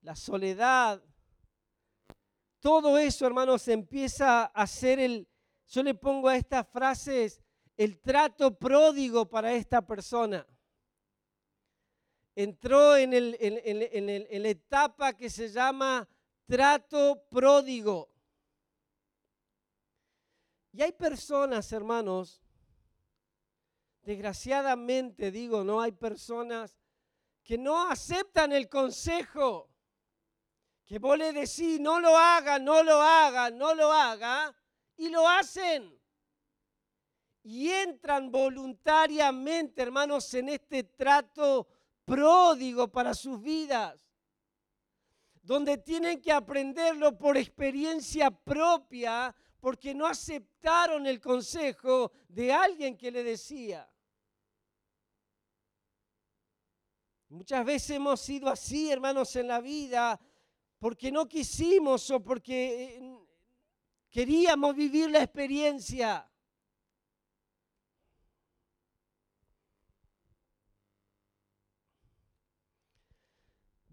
La 0.02 0.14
soledad. 0.14 1.02
Todo 2.60 2.98
eso, 2.98 3.26
hermanos, 3.26 3.66
empieza 3.68 4.44
a 4.44 4.66
ser 4.66 4.98
el, 4.98 5.28
yo 5.66 5.82
le 5.82 5.94
pongo 5.94 6.28
a 6.28 6.36
estas 6.36 6.68
frases, 6.68 7.42
el 7.76 8.00
trato 8.00 8.56
pródigo 8.56 9.28
para 9.28 9.52
esta 9.52 9.86
persona. 9.86 10.46
Entró 12.34 12.96
en, 12.96 13.14
el, 13.14 13.36
en 13.40 14.42
la 14.42 14.48
etapa 14.48 15.12
que 15.12 15.30
se 15.30 15.48
llama 15.48 16.08
trato 16.46 17.24
pródigo. 17.30 18.10
Y 20.72 20.82
hay 20.82 20.92
personas, 20.92 21.70
hermanos, 21.72 22.44
Desgraciadamente 24.04 25.30
digo, 25.30 25.64
no 25.64 25.80
hay 25.80 25.92
personas 25.92 26.78
que 27.42 27.56
no 27.56 27.88
aceptan 27.88 28.52
el 28.52 28.68
consejo. 28.68 29.70
Que 30.84 30.98
vos 30.98 31.16
le 31.16 31.32
decís, 31.32 31.80
no 31.80 31.98
lo 32.00 32.14
haga, 32.14 32.58
no 32.58 32.82
lo 32.82 33.00
haga, 33.00 33.50
no 33.50 33.74
lo 33.74 33.90
haga, 33.90 34.54
y 34.96 35.08
lo 35.08 35.26
hacen. 35.26 35.98
Y 37.42 37.70
entran 37.70 38.30
voluntariamente, 38.30 39.80
hermanos, 39.80 40.32
en 40.34 40.50
este 40.50 40.84
trato 40.84 41.66
pródigo 42.04 42.88
para 42.88 43.14
sus 43.14 43.40
vidas. 43.40 44.00
donde 45.42 45.76
tienen 45.76 46.22
que 46.22 46.32
aprenderlo 46.32 47.18
por 47.18 47.36
experiencia 47.36 48.30
propia, 48.30 49.34
porque 49.60 49.94
no 49.94 50.06
aceptaron 50.06 51.06
el 51.06 51.20
consejo 51.20 52.12
de 52.28 52.50
alguien 52.50 52.96
que 52.96 53.10
le 53.10 53.22
decía. 53.22 53.86
Muchas 57.28 57.64
veces 57.64 57.90
hemos 57.90 58.20
sido 58.20 58.48
así, 58.48 58.90
hermanos, 58.90 59.36
en 59.36 59.48
la 59.48 59.60
vida, 59.60 60.18
porque 60.78 61.10
no 61.10 61.26
quisimos 61.26 62.10
o 62.10 62.22
porque 62.22 62.96
eh, 62.96 63.18
queríamos 64.08 64.76
vivir 64.76 65.10
la 65.10 65.22
experiencia. 65.22 66.30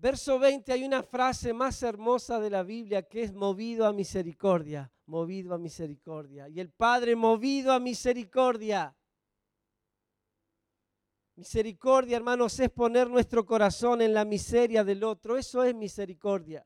Verso 0.01 0.39
20 0.39 0.73
hay 0.73 0.83
una 0.83 1.03
frase 1.03 1.53
más 1.53 1.83
hermosa 1.83 2.39
de 2.39 2.49
la 2.49 2.63
Biblia 2.63 3.03
que 3.03 3.21
es 3.21 3.33
movido 3.33 3.85
a 3.85 3.93
misericordia, 3.93 4.91
movido 5.05 5.53
a 5.53 5.59
misericordia. 5.59 6.49
Y 6.49 6.59
el 6.59 6.71
Padre 6.71 7.15
movido 7.15 7.71
a 7.71 7.79
misericordia. 7.79 8.95
Misericordia, 11.35 12.17
hermanos, 12.17 12.59
es 12.59 12.71
poner 12.71 13.11
nuestro 13.11 13.45
corazón 13.45 14.01
en 14.01 14.15
la 14.15 14.25
miseria 14.25 14.83
del 14.83 15.03
otro. 15.03 15.37
Eso 15.37 15.63
es 15.63 15.75
misericordia. 15.75 16.65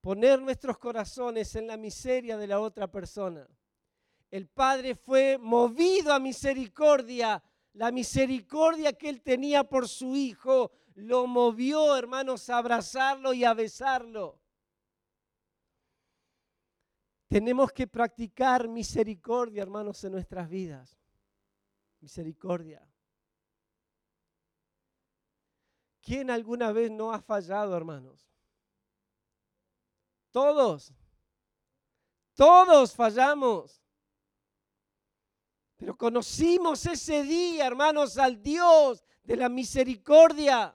Poner 0.00 0.40
nuestros 0.40 0.78
corazones 0.78 1.56
en 1.56 1.66
la 1.66 1.76
miseria 1.76 2.36
de 2.36 2.46
la 2.46 2.60
otra 2.60 2.88
persona. 2.88 3.44
El 4.30 4.46
Padre 4.46 4.94
fue 4.94 5.36
movido 5.36 6.12
a 6.12 6.20
misericordia. 6.20 7.42
La 7.72 7.90
misericordia 7.90 8.92
que 8.92 9.08
él 9.08 9.20
tenía 9.20 9.64
por 9.64 9.88
su 9.88 10.14
Hijo 10.14 10.70
lo 10.98 11.28
movió, 11.28 11.96
hermanos, 11.96 12.50
a 12.50 12.58
abrazarlo 12.58 13.32
y 13.32 13.44
a 13.44 13.54
besarlo. 13.54 14.40
Tenemos 17.28 17.70
que 17.72 17.86
practicar 17.86 18.66
misericordia, 18.66 19.62
hermanos, 19.62 20.02
en 20.02 20.12
nuestras 20.12 20.48
vidas. 20.48 20.98
Misericordia. 22.00 22.84
¿Quién 26.00 26.30
alguna 26.30 26.72
vez 26.72 26.90
no 26.90 27.12
ha 27.12 27.20
fallado, 27.20 27.76
hermanos? 27.76 28.28
Todos. 30.32 30.92
Todos 32.34 32.94
fallamos. 32.94 33.84
Pero 35.76 35.96
conocimos 35.96 36.84
ese 36.86 37.22
día, 37.22 37.66
hermanos, 37.66 38.18
al 38.18 38.42
Dios 38.42 39.04
de 39.22 39.36
la 39.36 39.48
misericordia. 39.48 40.74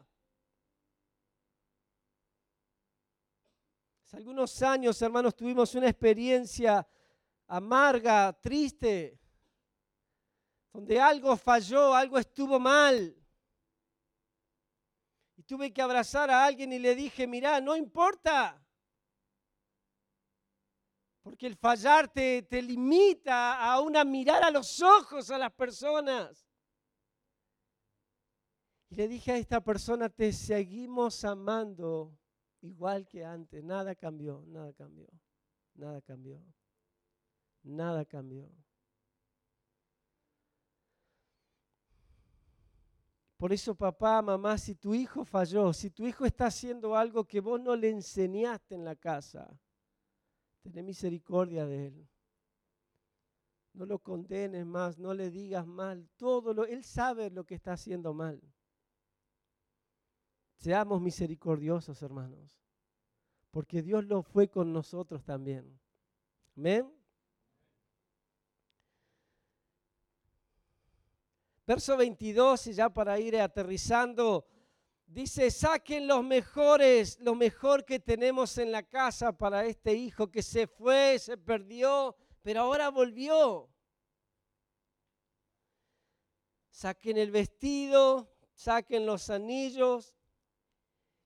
Algunos 4.13 4.61
años, 4.61 5.01
hermanos, 5.01 5.35
tuvimos 5.35 5.73
una 5.73 5.89
experiencia 5.89 6.87
amarga, 7.47 8.31
triste, 8.39 9.19
donde 10.71 11.01
algo 11.01 11.35
falló, 11.35 11.95
algo 11.95 12.19
estuvo 12.19 12.59
mal. 12.59 13.15
Y 15.35 15.41
tuve 15.43 15.73
que 15.73 15.81
abrazar 15.81 16.29
a 16.29 16.45
alguien 16.45 16.71
y 16.73 16.79
le 16.79 16.93
dije, 16.93 17.25
mira, 17.25 17.59
no 17.59 17.75
importa. 17.75 18.63
Porque 21.23 21.47
el 21.47 21.55
fallar 21.55 22.07
te, 22.07 22.43
te 22.43 22.61
limita 22.61 23.63
a 23.63 23.79
una 23.81 24.03
mirar 24.03 24.43
a 24.43 24.51
los 24.51 24.79
ojos 24.79 25.31
a 25.31 25.39
las 25.39 25.51
personas. 25.53 26.47
Y 28.89 28.95
le 28.95 29.07
dije 29.07 29.31
a 29.31 29.37
esta 29.37 29.59
persona, 29.59 30.07
te 30.07 30.31
seguimos 30.31 31.25
amando 31.25 32.15
igual 32.63 33.07
que 33.07 33.23
antes. 33.23 33.63
Nada 33.63 33.95
cambió, 33.95 34.43
nada 34.47 34.73
cambió, 34.73 35.07
nada 35.75 36.01
cambió, 36.01 36.41
nada 37.63 38.05
cambió. 38.05 38.49
Por 43.37 43.51
eso, 43.51 43.75
papá, 43.75 44.21
mamá, 44.21 44.57
si 44.57 44.73
tu 44.73 44.95
hijo 44.95 45.25
falló, 45.25 45.73
si 45.73 45.89
tu 45.89 46.07
hijo 46.07 46.25
está 46.25 46.45
haciendo 46.45 46.95
algo 46.95 47.25
que 47.25 47.41
vos 47.41 47.59
no 47.59 47.75
le 47.75 47.89
enseñaste 47.89 48.75
en 48.75 48.85
la 48.85 48.95
casa, 48.95 49.59
ten 50.71 50.85
misericordia 50.85 51.65
de 51.65 51.87
él. 51.87 52.09
No 53.73 53.85
lo 53.85 53.99
condenes 53.99 54.65
más, 54.65 54.97
no 54.97 55.13
le 55.13 55.29
digas 55.29 55.67
mal. 55.67 56.07
Todo 56.15 56.53
lo, 56.53 56.65
él 56.65 56.85
sabe 56.85 57.29
lo 57.31 57.43
que 57.43 57.55
está 57.55 57.73
haciendo 57.73 58.13
mal. 58.13 58.39
Seamos 60.63 61.01
misericordiosos, 61.01 62.01
hermanos, 62.03 62.49
porque 63.51 63.81
Dios 63.81 64.05
lo 64.05 64.23
fue 64.23 64.47
con 64.47 64.71
nosotros 64.71 65.21
también. 65.25 65.77
Amén. 66.55 66.89
Verso 71.67 71.97
22, 71.97 72.67
y 72.67 72.73
ya 72.75 72.89
para 72.89 73.19
ir 73.19 73.37
aterrizando, 73.41 74.47
dice, 75.05 75.51
saquen 75.51 76.07
los 76.07 76.23
mejores, 76.23 77.19
lo 77.19 77.35
mejor 77.35 77.83
que 77.83 77.99
tenemos 77.99 78.57
en 78.57 78.71
la 78.71 78.83
casa 78.83 79.37
para 79.37 79.65
este 79.65 79.93
hijo 79.93 80.31
que 80.31 80.41
se 80.41 80.67
fue, 80.67 81.19
se 81.19 81.35
perdió, 81.35 82.15
pero 82.41 82.61
ahora 82.61 82.87
volvió. 82.87 83.69
Saquen 86.69 87.17
el 87.17 87.31
vestido, 87.31 88.33
saquen 88.53 89.05
los 89.05 89.29
anillos, 89.29 90.15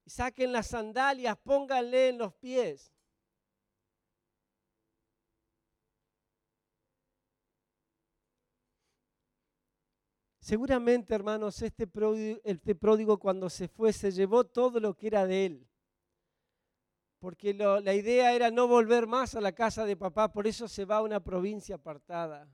saquen 0.08 0.52
las 0.52 0.68
sandalias, 0.68 1.38
pónganle 1.38 2.10
en 2.10 2.18
los 2.18 2.34
pies. 2.34 2.94
Seguramente, 10.40 11.14
hermanos, 11.14 11.62
este 11.62 11.88
pródigo, 11.88 12.40
este 12.46 12.74
pródigo 12.74 13.20
cuando 13.20 13.50
se 13.50 13.68
fue 13.68 13.92
se 13.92 14.12
llevó 14.12 14.46
todo 14.46 14.80
lo 14.80 14.96
que 14.96 15.08
era 15.08 15.28
de 15.28 15.46
él. 15.46 15.68
Porque 17.20 17.54
la 17.54 17.94
idea 17.94 18.34
era 18.34 18.50
no 18.50 18.68
volver 18.68 19.08
más 19.08 19.36
a 19.36 19.42
la 19.42 19.52
casa 19.52 19.86
de 19.86 19.98
papá, 19.98 20.32
por 20.32 20.48
eso 20.48 20.68
se 20.70 20.86
va 20.86 20.98
a 20.98 21.02
una 21.02 21.20
provincia 21.22 21.76
apartada. 21.76 22.48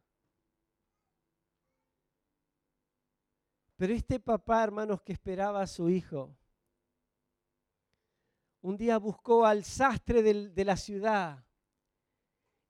Pero 3.75 3.93
este 3.93 4.19
papá, 4.19 4.63
hermanos, 4.63 5.01
que 5.01 5.13
esperaba 5.13 5.61
a 5.61 5.67
su 5.67 5.89
hijo, 5.89 6.35
un 8.63 8.77
día 8.77 8.97
buscó 8.97 9.45
al 9.45 9.63
sastre 9.63 10.23
de 10.23 10.65
la 10.65 10.77
ciudad 10.77 11.45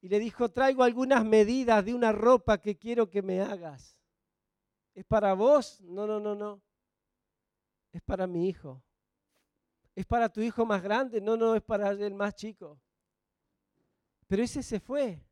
y 0.01 0.09
le 0.09 0.19
dijo, 0.19 0.49
traigo 0.49 0.83
algunas 0.83 1.23
medidas 1.23 1.85
de 1.85 1.93
una 1.93 2.11
ropa 2.11 2.59
que 2.59 2.77
quiero 2.77 3.09
que 3.09 3.21
me 3.21 3.39
hagas. 3.39 3.97
¿Es 4.93 5.05
para 5.05 5.33
vos? 5.33 5.79
No, 5.79 6.05
no, 6.05 6.19
no, 6.19 6.35
no. 6.35 6.61
Es 7.91 8.01
para 8.01 8.27
mi 8.27 8.49
hijo. 8.49 8.83
¿Es 9.95 10.05
para 10.05 10.27
tu 10.27 10.41
hijo 10.41 10.65
más 10.65 10.83
grande? 10.83 11.21
No, 11.21 11.37
no, 11.37 11.55
es 11.55 11.61
para 11.61 11.91
el 11.91 12.15
más 12.15 12.35
chico. 12.35 12.81
Pero 14.27 14.43
ese 14.43 14.61
se 14.61 14.79
fue. 14.79 15.23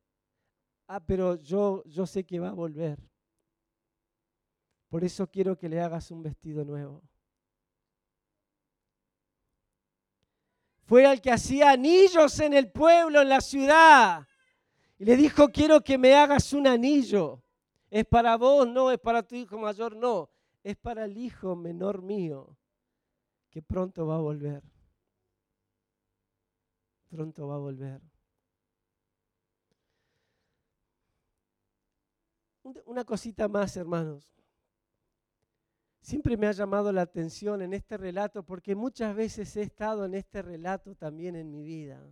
Ah, 0.86 1.04
pero 1.04 1.34
yo, 1.34 1.82
yo 1.84 2.06
sé 2.06 2.24
que 2.24 2.40
va 2.40 2.48
a 2.48 2.54
volver. 2.54 2.98
Por 4.88 5.04
eso 5.04 5.26
quiero 5.26 5.58
que 5.58 5.68
le 5.68 5.80
hagas 5.80 6.10
un 6.10 6.22
vestido 6.22 6.64
nuevo. 6.64 7.02
Fue 10.92 11.06
al 11.06 11.22
que 11.22 11.32
hacía 11.32 11.70
anillos 11.70 12.38
en 12.40 12.52
el 12.52 12.70
pueblo, 12.70 13.22
en 13.22 13.30
la 13.30 13.40
ciudad. 13.40 14.28
Y 14.98 15.06
le 15.06 15.16
dijo, 15.16 15.48
quiero 15.48 15.80
que 15.80 15.96
me 15.96 16.14
hagas 16.14 16.52
un 16.52 16.66
anillo. 16.66 17.42
Es 17.88 18.04
para 18.04 18.36
vos, 18.36 18.68
no, 18.68 18.90
es 18.90 18.98
para 18.98 19.22
tu 19.22 19.34
hijo 19.34 19.56
mayor, 19.56 19.96
no. 19.96 20.28
Es 20.62 20.76
para 20.76 21.06
el 21.06 21.16
hijo 21.16 21.56
menor 21.56 22.02
mío, 22.02 22.58
que 23.48 23.62
pronto 23.62 24.06
va 24.06 24.16
a 24.16 24.20
volver. 24.20 24.62
Pronto 27.08 27.48
va 27.48 27.54
a 27.54 27.58
volver. 27.58 28.02
Una 32.84 33.06
cosita 33.06 33.48
más, 33.48 33.78
hermanos 33.78 34.30
siempre 36.02 36.36
me 36.36 36.48
ha 36.48 36.52
llamado 36.52 36.92
la 36.92 37.02
atención 37.02 37.62
en 37.62 37.72
este 37.72 37.96
relato 37.96 38.44
porque 38.44 38.74
muchas 38.74 39.14
veces 39.14 39.56
he 39.56 39.62
estado 39.62 40.04
en 40.04 40.14
este 40.14 40.42
relato 40.42 40.94
también 40.94 41.36
en 41.36 41.50
mi 41.50 41.62
vida. 41.62 42.04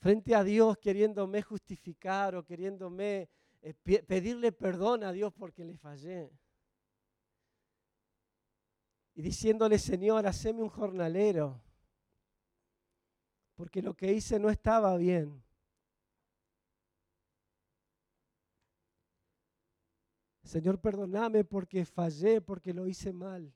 Frente 0.00 0.34
a 0.34 0.42
Dios 0.42 0.78
queriéndome 0.78 1.42
justificar 1.42 2.34
o 2.34 2.44
queriéndome 2.44 3.28
eh, 3.60 3.74
pedirle 3.74 4.50
perdón 4.50 5.04
a 5.04 5.12
Dios 5.12 5.32
porque 5.34 5.62
le 5.62 5.76
fallé. 5.76 6.32
Y 9.14 9.22
diciéndole, 9.22 9.78
Señor, 9.78 10.26
haceme 10.26 10.62
un 10.62 10.70
jornalero, 10.70 11.60
porque 13.54 13.82
lo 13.82 13.94
que 13.94 14.10
hice 14.10 14.38
no 14.38 14.48
estaba 14.48 14.96
bien. 14.96 15.42
Señor, 20.50 20.80
perdóname 20.80 21.44
porque 21.44 21.84
fallé, 21.84 22.40
porque 22.40 22.74
lo 22.74 22.84
hice 22.88 23.12
mal. 23.12 23.54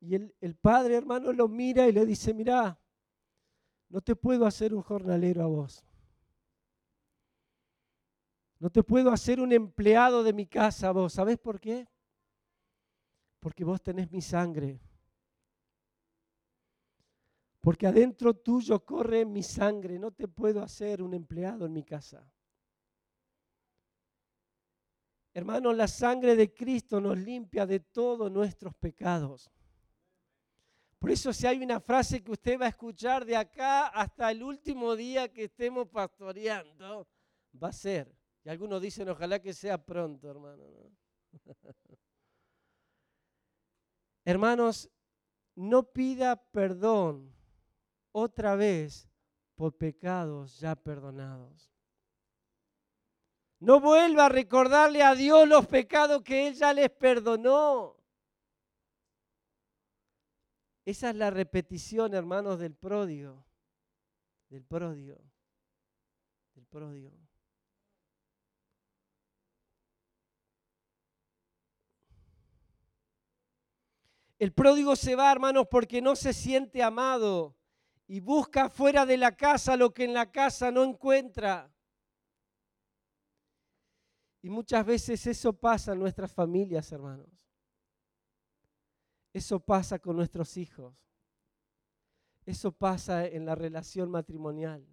Y 0.00 0.14
el, 0.14 0.34
el 0.40 0.54
padre, 0.54 0.96
hermano, 0.96 1.34
lo 1.34 1.48
mira 1.48 1.86
y 1.86 1.92
le 1.92 2.06
dice, 2.06 2.32
mira, 2.32 2.80
no 3.90 4.00
te 4.00 4.16
puedo 4.16 4.46
hacer 4.46 4.72
un 4.72 4.80
jornalero 4.80 5.42
a 5.42 5.48
vos. 5.48 5.84
No 8.58 8.70
te 8.70 8.82
puedo 8.82 9.10
hacer 9.10 9.38
un 9.38 9.52
empleado 9.52 10.22
de 10.22 10.32
mi 10.32 10.46
casa 10.46 10.88
a 10.88 10.92
vos. 10.92 11.12
¿Sabés 11.12 11.36
por 11.36 11.60
qué? 11.60 11.86
Porque 13.38 13.64
vos 13.64 13.82
tenés 13.82 14.10
mi 14.10 14.22
sangre. 14.22 14.80
Porque 17.66 17.88
adentro 17.88 18.32
tuyo 18.32 18.84
corre 18.84 19.24
mi 19.24 19.42
sangre. 19.42 19.98
No 19.98 20.12
te 20.12 20.28
puedo 20.28 20.62
hacer 20.62 21.02
un 21.02 21.12
empleado 21.14 21.66
en 21.66 21.72
mi 21.72 21.82
casa. 21.82 22.24
Hermanos, 25.34 25.76
la 25.76 25.88
sangre 25.88 26.36
de 26.36 26.54
Cristo 26.54 27.00
nos 27.00 27.18
limpia 27.18 27.66
de 27.66 27.80
todos 27.80 28.30
nuestros 28.30 28.72
pecados. 28.76 29.50
Por 31.00 31.10
eso 31.10 31.32
si 31.32 31.48
hay 31.48 31.60
una 31.60 31.80
frase 31.80 32.22
que 32.22 32.30
usted 32.30 32.56
va 32.56 32.66
a 32.66 32.68
escuchar 32.68 33.24
de 33.24 33.34
acá 33.34 33.88
hasta 33.88 34.30
el 34.30 34.44
último 34.44 34.94
día 34.94 35.32
que 35.32 35.42
estemos 35.42 35.88
pastoreando, 35.88 37.08
va 37.60 37.70
a 37.70 37.72
ser. 37.72 38.16
Y 38.44 38.48
algunos 38.48 38.80
dicen, 38.80 39.08
ojalá 39.08 39.42
que 39.42 39.52
sea 39.52 39.84
pronto, 39.84 40.30
hermano. 40.30 40.62
Hermanos, 44.24 44.88
no 45.56 45.82
pida 45.82 46.36
perdón 46.36 47.35
otra 48.18 48.56
vez 48.56 49.10
por 49.56 49.76
pecados 49.76 50.58
ya 50.58 50.74
perdonados. 50.74 51.70
No 53.58 53.78
vuelva 53.78 54.26
a 54.26 54.28
recordarle 54.30 55.02
a 55.02 55.14
Dios 55.14 55.46
los 55.46 55.66
pecados 55.66 56.22
que 56.22 56.48
Él 56.48 56.54
ya 56.54 56.72
les 56.72 56.88
perdonó. 56.88 57.94
Esa 60.86 61.10
es 61.10 61.16
la 61.16 61.30
repetición, 61.30 62.14
hermanos, 62.14 62.58
del 62.58 62.74
pródigo. 62.74 63.44
Del 64.48 64.64
pródigo. 64.64 65.18
Del 66.54 66.64
pródigo. 66.64 67.12
El 74.38 74.52
pródigo 74.54 74.96
se 74.96 75.16
va, 75.16 75.30
hermanos, 75.30 75.66
porque 75.70 76.00
no 76.00 76.16
se 76.16 76.32
siente 76.32 76.82
amado 76.82 77.55
y 78.08 78.20
busca 78.20 78.68
fuera 78.68 79.04
de 79.04 79.16
la 79.16 79.36
casa 79.36 79.76
lo 79.76 79.92
que 79.92 80.04
en 80.04 80.14
la 80.14 80.30
casa 80.30 80.70
no 80.70 80.84
encuentra. 80.84 81.72
Y 84.42 84.50
muchas 84.50 84.86
veces 84.86 85.26
eso 85.26 85.52
pasa 85.52 85.92
en 85.92 85.98
nuestras 85.98 86.32
familias, 86.32 86.92
hermanos. 86.92 87.28
Eso 89.32 89.58
pasa 89.58 89.98
con 89.98 90.16
nuestros 90.16 90.56
hijos. 90.56 90.94
Eso 92.44 92.70
pasa 92.70 93.26
en 93.26 93.44
la 93.44 93.56
relación 93.56 94.08
matrimonial. 94.08 94.86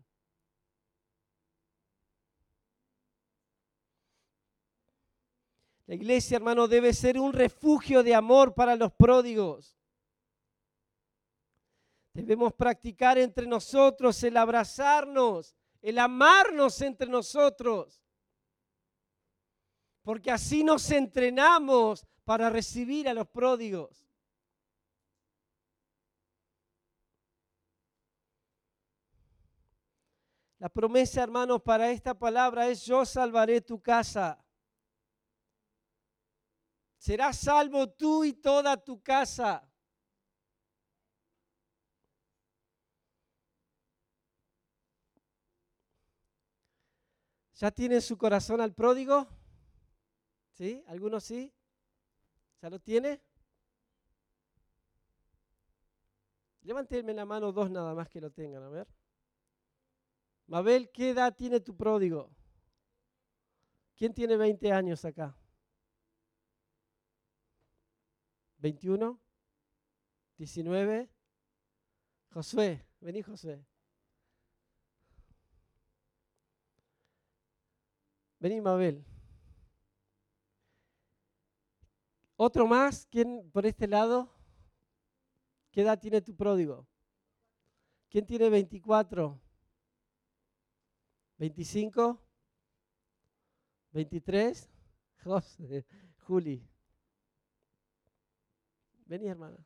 La 5.86 5.95
iglesia, 5.95 6.38
hermano, 6.38 6.68
debe 6.68 6.93
ser 6.93 7.20
un 7.20 7.32
refugio 7.32 8.01
de 8.01 8.16
amor 8.16 8.55
para 8.55 8.76
los 8.76 8.91
pródigos. 8.93 9.78
Debemos 12.14 12.53
practicar 12.53 13.18
entre 13.18 13.47
nosotros 13.47 14.22
el 14.24 14.38
abrazarnos, 14.38 15.55
el 15.82 15.97
amarnos 15.99 16.80
entre 16.82 17.09
nosotros 17.09 18.03
porque 20.03 20.32
así 20.32 20.64
nos 20.64 20.91
entrenamos 20.91 22.05
para 22.26 22.49
recibir 22.49 23.07
a 23.07 23.14
los 23.14 23.28
pródigos. 23.28 24.05
La 30.59 30.70
promesa, 30.70 31.24
hermanos, 31.24 31.61
para 31.61 31.89
esta 31.91 32.18
palabra 32.18 32.68
es 32.70 32.86
yo 32.86 33.05
salvaré 33.05 33.59
tu 33.61 33.82
casa. 33.82 34.41
Serás 36.97 37.38
salvo 37.38 37.89
tú 37.89 38.24
y 38.24 38.34
toda 38.34 38.82
tu 38.82 39.01
casa. 39.01 39.70
¿Ya 47.55 47.71
tiene 47.71 48.01
su 48.01 48.17
corazón 48.17 48.61
al 48.61 48.73
pródigo? 48.73 49.27
¿Sí? 50.51 50.83
¿Algunos 50.87 51.23
sí? 51.23 51.53
¿Ya 52.61 52.69
lo 52.69 52.79
tiene? 52.79 53.21
Levánteme 56.61 57.13
la 57.13 57.25
mano 57.25 57.51
dos 57.51 57.69
nada 57.69 57.93
más 57.93 58.09
que 58.09 58.21
lo 58.21 58.31
tengan, 58.31 58.63
a 58.63 58.69
ver. 58.69 58.87
Mabel, 60.47 60.89
¿qué 60.91 61.09
edad 61.09 61.35
tiene 61.35 61.59
tu 61.59 61.75
pródigo? 61.75 62.29
¿Quién 63.95 64.13
tiene 64.13 64.37
20 64.37 64.71
años 64.71 65.03
acá? 65.05 65.37
¿21? 68.61 69.19
¿19? 70.39 71.09
Josué, 72.29 72.85
vení 73.01 73.21
Josué. 73.21 73.65
Vení 78.43 78.59
Mabel. 78.59 79.05
¿Otro 82.35 82.67
más? 82.67 83.07
¿Quién 83.09 83.49
por 83.53 83.65
este 83.65 83.87
lado? 83.87 84.29
¿Qué 85.71 85.79
edad 85.79 85.97
tiene 85.97 86.21
tu 86.21 86.35
pródigo? 86.35 86.85
¿Quién 88.09 88.25
tiene 88.25 88.49
24? 88.49 89.39
¿25? 91.39 92.19
¿23? 93.93 94.69
José, 95.23 95.85
Juli. 96.27 96.67
Vení, 99.05 99.29
hermana. 99.29 99.65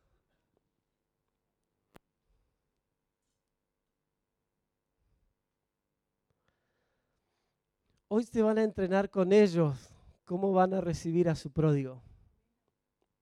Hoy 8.09 8.23
se 8.23 8.41
van 8.41 8.57
a 8.57 8.63
entrenar 8.63 9.09
con 9.09 9.33
ellos 9.33 9.91
cómo 10.23 10.53
van 10.53 10.73
a 10.73 10.81
recibir 10.81 11.27
a 11.27 11.35
su 11.35 11.51
pródigo. 11.51 12.01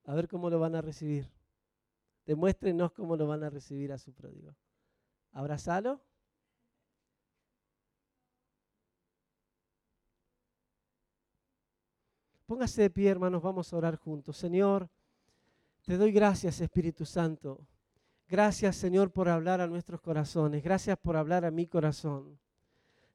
A 0.05 0.13
ver 0.13 0.27
cómo 0.27 0.49
lo 0.49 0.59
van 0.59 0.75
a 0.75 0.81
recibir. 0.81 1.27
Demuéstrenos 2.25 2.91
cómo 2.91 3.15
lo 3.15 3.25
van 3.25 3.43
a 3.43 3.49
recibir 3.49 3.91
a 3.91 3.97
su 3.97 4.13
pródigo. 4.13 4.55
Abrazalo. 5.31 6.01
Póngase 12.45 12.83
de 12.83 12.89
pie, 12.91 13.09
hermanos, 13.09 13.41
vamos 13.41 13.73
a 13.73 13.77
orar 13.77 13.95
juntos. 13.95 14.37
Señor, 14.37 14.87
te 15.83 15.97
doy 15.97 16.11
gracias, 16.11 16.61
Espíritu 16.61 17.05
Santo. 17.05 17.65
Gracias, 18.27 18.75
Señor, 18.75 19.11
por 19.11 19.29
hablar 19.29 19.61
a 19.61 19.67
nuestros 19.67 19.99
corazones. 19.99 20.63
Gracias 20.63 20.95
por 20.99 21.17
hablar 21.17 21.43
a 21.43 21.49
mi 21.49 21.65
corazón. 21.65 22.39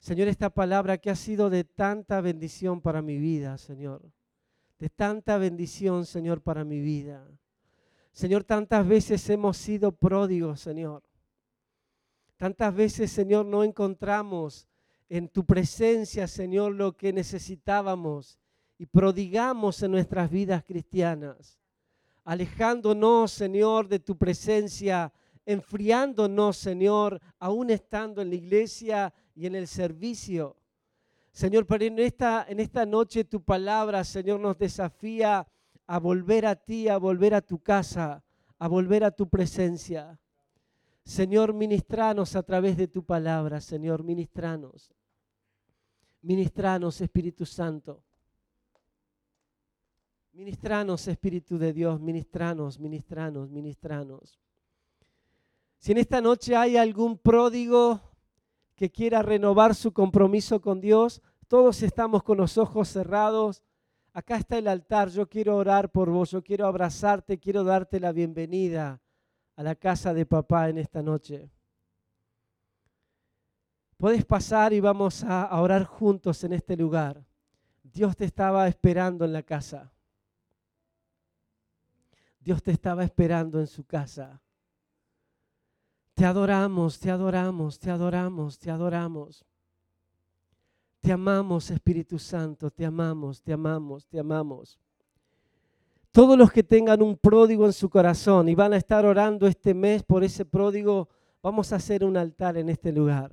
Señor, 0.01 0.28
esta 0.28 0.51
palabra 0.51 0.98
que 0.98 1.11
ha 1.11 1.16
sido 1.16 1.48
de 1.48 1.62
tanta 1.62 2.20
bendición 2.20 2.80
para 2.80 3.01
mi 3.01 3.18
vida, 3.18 3.57
Señor 3.57 4.11
de 4.80 4.88
tanta 4.88 5.36
bendición, 5.36 6.07
Señor, 6.07 6.40
para 6.40 6.64
mi 6.64 6.80
vida. 6.80 7.28
Señor, 8.12 8.44
tantas 8.44 8.88
veces 8.88 9.28
hemos 9.28 9.59
sido 9.59 9.92
pródigos, 9.92 10.61
Señor. 10.61 11.03
Tantas 12.38 12.74
veces, 12.74 13.12
Señor, 13.12 13.44
no 13.44 13.62
encontramos 13.62 14.66
en 15.11 15.28
tu 15.28 15.44
presencia, 15.44 16.26
Señor, 16.26 16.74
lo 16.74 16.96
que 16.96 17.12
necesitábamos 17.12 18.38
y 18.78 18.86
prodigamos 18.86 19.82
en 19.82 19.90
nuestras 19.90 20.30
vidas 20.30 20.64
cristianas, 20.64 21.61
alejándonos, 22.24 23.30
Señor, 23.32 23.86
de 23.86 23.98
tu 23.98 24.16
presencia, 24.16 25.12
enfriándonos, 25.44 26.57
Señor, 26.57 27.20
aún 27.38 27.68
estando 27.68 28.22
en 28.22 28.30
la 28.30 28.36
iglesia 28.36 29.12
y 29.35 29.47
en 29.47 29.55
el 29.55 29.66
servicio. 29.66 30.57
Señor, 31.33 31.66
en 31.81 31.99
esta, 31.99 32.45
en 32.49 32.61
esta 32.61 32.85
noche 32.85 33.24
tu 33.24 33.43
palabra, 33.43 34.05
Señor, 34.05 34.41
nos 34.41 34.59
desafía 34.59 35.47
a 35.87 35.99
volver 35.99 36.47
a 36.47 36.57
ti, 36.57 36.89
a 36.89 36.99
volver 36.99 37.35
a 37.35 37.41
tu 37.41 37.59
casa, 37.59 38.22
a 38.59 38.68
volver 38.68 39.05
a 39.05 39.11
tu 39.11 39.28
presencia. 39.28 40.18
Señor, 41.05 41.55
ministranos 41.55 42.37
a 42.37 42.43
través 42.43 42.76
de 42.76 42.89
tu 42.89 43.05
palabra, 43.05 43.61
Señor, 43.61 44.05
ministranos. 44.05 44.93
Ministranos, 46.22 47.01
Espíritu 47.01 47.47
Santo. 47.47 48.05
Ministranos, 50.33 51.09
Espíritu 51.09 51.59
de 51.59 51.72
Dios, 51.72 52.01
ministranos, 52.01 52.78
ministranos, 52.78 53.51
ministranos. 53.51 54.39
Si 55.78 55.93
en 55.93 55.99
esta 55.99 56.20
noche 56.20 56.55
hay 56.55 56.76
algún 56.76 57.18
pródigo 57.18 58.01
que 58.81 58.91
quiera 58.91 59.20
renovar 59.20 59.74
su 59.74 59.93
compromiso 59.93 60.62
con 60.62 60.81
Dios, 60.81 61.20
todos 61.49 61.83
estamos 61.83 62.22
con 62.22 62.39
los 62.39 62.57
ojos 62.57 62.89
cerrados. 62.89 63.62
acá 64.14 64.39
está 64.39 64.57
el 64.57 64.66
altar, 64.68 65.11
yo 65.11 65.28
quiero 65.28 65.59
orar 65.59 65.91
por 65.91 66.09
vos, 66.09 66.31
yo 66.31 66.43
quiero 66.43 66.66
abrazarte, 66.66 67.39
quiero 67.39 67.62
darte 67.62 68.01
la 68.01 68.11
bienvenida 68.11 68.99
a 69.55 69.62
la 69.62 69.74
casa 69.74 70.14
de 70.14 70.24
papá 70.24 70.70
en 70.70 70.78
esta 70.78 71.03
noche. 71.03 71.51
Puedes 73.99 74.24
pasar 74.24 74.72
y 74.72 74.81
vamos 74.81 75.24
a 75.24 75.61
orar 75.61 75.85
juntos 75.85 76.43
en 76.45 76.55
este 76.55 76.74
lugar. 76.74 77.22
Dios 77.83 78.16
te 78.16 78.24
estaba 78.24 78.66
esperando 78.66 79.26
en 79.26 79.35
la 79.35 79.43
casa. 79.43 79.93
Dios 82.39 82.62
te 82.62 82.70
estaba 82.70 83.05
esperando 83.05 83.61
en 83.61 83.66
su 83.66 83.85
casa. 83.85 84.41
Te 86.21 86.27
adoramos, 86.27 87.01
te 87.01 87.11
adoramos, 87.11 87.79
te 87.79 87.91
adoramos, 87.91 88.59
te 88.59 88.71
adoramos. 88.71 89.43
Te 91.01 91.12
amamos, 91.12 91.71
Espíritu 91.71 92.18
Santo, 92.18 92.71
te 92.71 92.85
amamos, 92.85 93.41
te 93.41 93.55
amamos, 93.55 94.07
te 94.07 94.21
amamos. 94.21 94.79
Todos 96.11 96.37
los 96.37 96.53
que 96.53 96.62
tengan 96.62 97.01
un 97.01 97.16
pródigo 97.16 97.64
en 97.64 97.73
su 97.73 97.89
corazón 97.89 98.51
y 98.51 98.55
van 98.55 98.75
a 98.75 98.77
estar 98.77 99.07
orando 99.07 99.47
este 99.47 99.73
mes 99.73 100.03
por 100.03 100.23
ese 100.23 100.45
pródigo, 100.45 101.09
vamos 101.43 101.73
a 101.73 101.77
hacer 101.77 102.05
un 102.05 102.18
altar 102.18 102.59
en 102.59 102.68
este 102.68 102.93
lugar. 102.93 103.33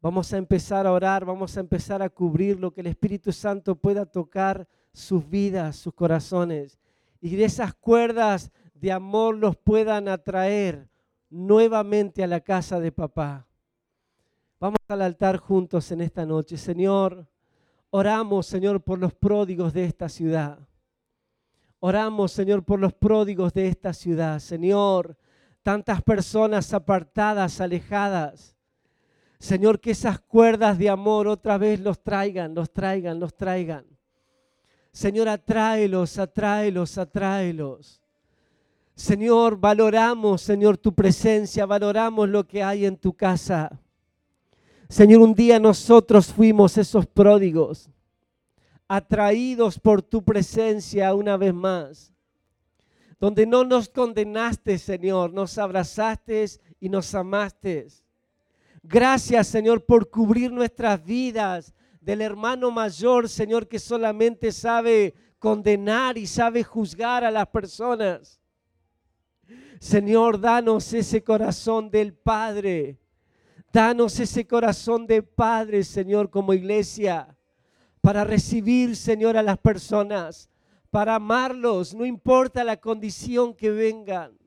Vamos 0.00 0.32
a 0.32 0.36
empezar 0.36 0.86
a 0.86 0.92
orar, 0.92 1.24
vamos 1.24 1.56
a 1.56 1.60
empezar 1.60 2.02
a 2.02 2.08
cubrir 2.08 2.60
lo 2.60 2.70
que 2.70 2.82
el 2.82 2.86
Espíritu 2.86 3.32
Santo 3.32 3.74
pueda 3.74 4.06
tocar 4.06 4.68
sus 4.92 5.28
vidas, 5.28 5.74
sus 5.74 5.92
corazones. 5.92 6.78
Y 7.20 7.34
de 7.34 7.46
esas 7.46 7.74
cuerdas 7.74 8.52
de 8.74 8.92
amor 8.92 9.36
los 9.36 9.56
puedan 9.56 10.06
atraer 10.06 10.87
nuevamente 11.30 12.22
a 12.22 12.26
la 12.26 12.40
casa 12.40 12.80
de 12.80 12.92
papá. 12.92 13.46
Vamos 14.60 14.78
al 14.88 15.02
altar 15.02 15.36
juntos 15.36 15.90
en 15.92 16.00
esta 16.00 16.26
noche. 16.26 16.56
Señor, 16.56 17.26
oramos, 17.90 18.46
Señor, 18.46 18.82
por 18.82 18.98
los 18.98 19.14
pródigos 19.14 19.72
de 19.72 19.84
esta 19.84 20.08
ciudad. 20.08 20.58
Oramos, 21.80 22.32
Señor, 22.32 22.64
por 22.64 22.80
los 22.80 22.92
pródigos 22.92 23.52
de 23.52 23.68
esta 23.68 23.92
ciudad. 23.92 24.40
Señor, 24.40 25.16
tantas 25.62 26.02
personas 26.02 26.74
apartadas, 26.74 27.60
alejadas. 27.60 28.56
Señor, 29.38 29.78
que 29.78 29.92
esas 29.92 30.18
cuerdas 30.18 30.76
de 30.78 30.88
amor 30.88 31.28
otra 31.28 31.56
vez 31.58 31.78
los 31.78 32.02
traigan, 32.02 32.54
los 32.54 32.72
traigan, 32.72 33.20
los 33.20 33.36
traigan. 33.36 33.86
Señor, 34.90 35.28
atráelos, 35.28 36.18
atráelos, 36.18 36.98
atráelos. 36.98 37.97
Señor, 38.98 39.56
valoramos, 39.60 40.42
Señor, 40.42 40.76
tu 40.76 40.92
presencia, 40.92 41.64
valoramos 41.66 42.28
lo 42.28 42.44
que 42.44 42.64
hay 42.64 42.84
en 42.84 42.96
tu 42.96 43.12
casa. 43.12 43.80
Señor, 44.88 45.20
un 45.20 45.34
día 45.34 45.60
nosotros 45.60 46.32
fuimos 46.32 46.76
esos 46.76 47.06
pródigos, 47.06 47.88
atraídos 48.88 49.78
por 49.78 50.02
tu 50.02 50.24
presencia 50.24 51.14
una 51.14 51.36
vez 51.36 51.54
más, 51.54 52.12
donde 53.20 53.46
no 53.46 53.62
nos 53.62 53.88
condenaste, 53.88 54.76
Señor, 54.78 55.32
nos 55.32 55.58
abrazaste 55.58 56.44
y 56.80 56.88
nos 56.88 57.14
amaste. 57.14 57.86
Gracias, 58.82 59.46
Señor, 59.46 59.86
por 59.86 60.10
cubrir 60.10 60.50
nuestras 60.50 61.04
vidas 61.04 61.72
del 62.00 62.20
hermano 62.20 62.72
mayor, 62.72 63.28
Señor, 63.28 63.68
que 63.68 63.78
solamente 63.78 64.50
sabe 64.50 65.14
condenar 65.38 66.18
y 66.18 66.26
sabe 66.26 66.64
juzgar 66.64 67.22
a 67.22 67.30
las 67.30 67.46
personas. 67.46 68.40
Señor, 69.80 70.40
danos 70.40 70.92
ese 70.92 71.22
corazón 71.22 71.90
del 71.90 72.14
Padre 72.14 72.98
Danos 73.72 74.18
ese 74.18 74.46
corazón 74.46 75.06
de 75.06 75.22
Padre, 75.22 75.84
Señor, 75.84 76.30
como 76.30 76.54
iglesia, 76.54 77.36
para 78.00 78.24
recibir, 78.24 78.96
Señor, 78.96 79.36
a 79.36 79.42
las 79.42 79.58
personas, 79.58 80.48
para 80.90 81.16
amarlos, 81.16 81.94
no 81.94 82.06
importa 82.06 82.64
la 82.64 82.78
condición 82.78 83.54
que 83.54 83.70
vengan, 83.70 84.38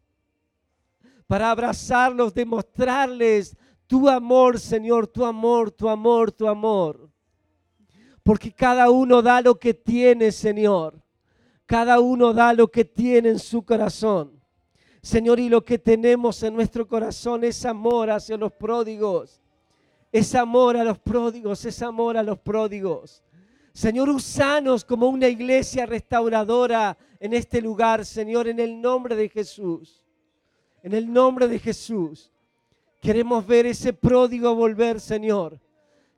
para 1.27 1.51
abrazarlos, 1.51 2.33
demostrarles 2.33 3.55
tu 3.85 4.09
amor, 4.09 4.59
Señor, 4.59 5.07
tu 5.07 5.23
amor, 5.23 5.69
tu 5.71 5.87
amor, 5.87 6.31
tu 6.31 6.47
amor. 6.47 7.07
Porque 8.23 8.51
cada 8.51 8.89
uno 8.89 9.21
da 9.21 9.39
lo 9.41 9.57
que 9.59 9.73
tiene, 9.73 10.31
Señor. 10.31 11.01
Cada 11.65 11.99
uno 11.99 12.33
da 12.33 12.53
lo 12.53 12.69
que 12.69 12.85
tiene 12.85 13.29
en 13.29 13.39
su 13.39 13.63
corazón. 13.63 14.40
Señor, 15.01 15.39
y 15.39 15.49
lo 15.49 15.65
que 15.65 15.79
tenemos 15.79 16.43
en 16.43 16.53
nuestro 16.53 16.87
corazón 16.87 17.43
es 17.43 17.65
amor 17.65 18.11
hacia 18.11 18.37
los 18.37 18.51
pródigos. 18.51 19.41
Es 20.11 20.35
amor 20.35 20.77
a 20.77 20.83
los 20.83 20.99
pródigos, 20.99 21.65
es 21.65 21.81
amor 21.81 22.17
a 22.17 22.23
los 22.23 22.37
pródigos. 22.37 23.23
Señor, 23.73 24.09
usanos 24.09 24.83
como 24.83 25.07
una 25.07 25.27
iglesia 25.27 25.85
restauradora 25.85 26.97
en 27.19 27.33
este 27.33 27.61
lugar, 27.61 28.05
Señor, 28.05 28.47
en 28.47 28.59
el 28.59 28.81
nombre 28.81 29.15
de 29.15 29.29
Jesús. 29.29 30.03
En 30.83 30.93
el 30.93 31.11
nombre 31.11 31.47
de 31.47 31.57
Jesús. 31.57 32.31
Queremos 32.99 33.47
ver 33.47 33.65
ese 33.65 33.93
pródigo 33.93 34.53
volver, 34.53 34.99
Señor. 34.99 35.59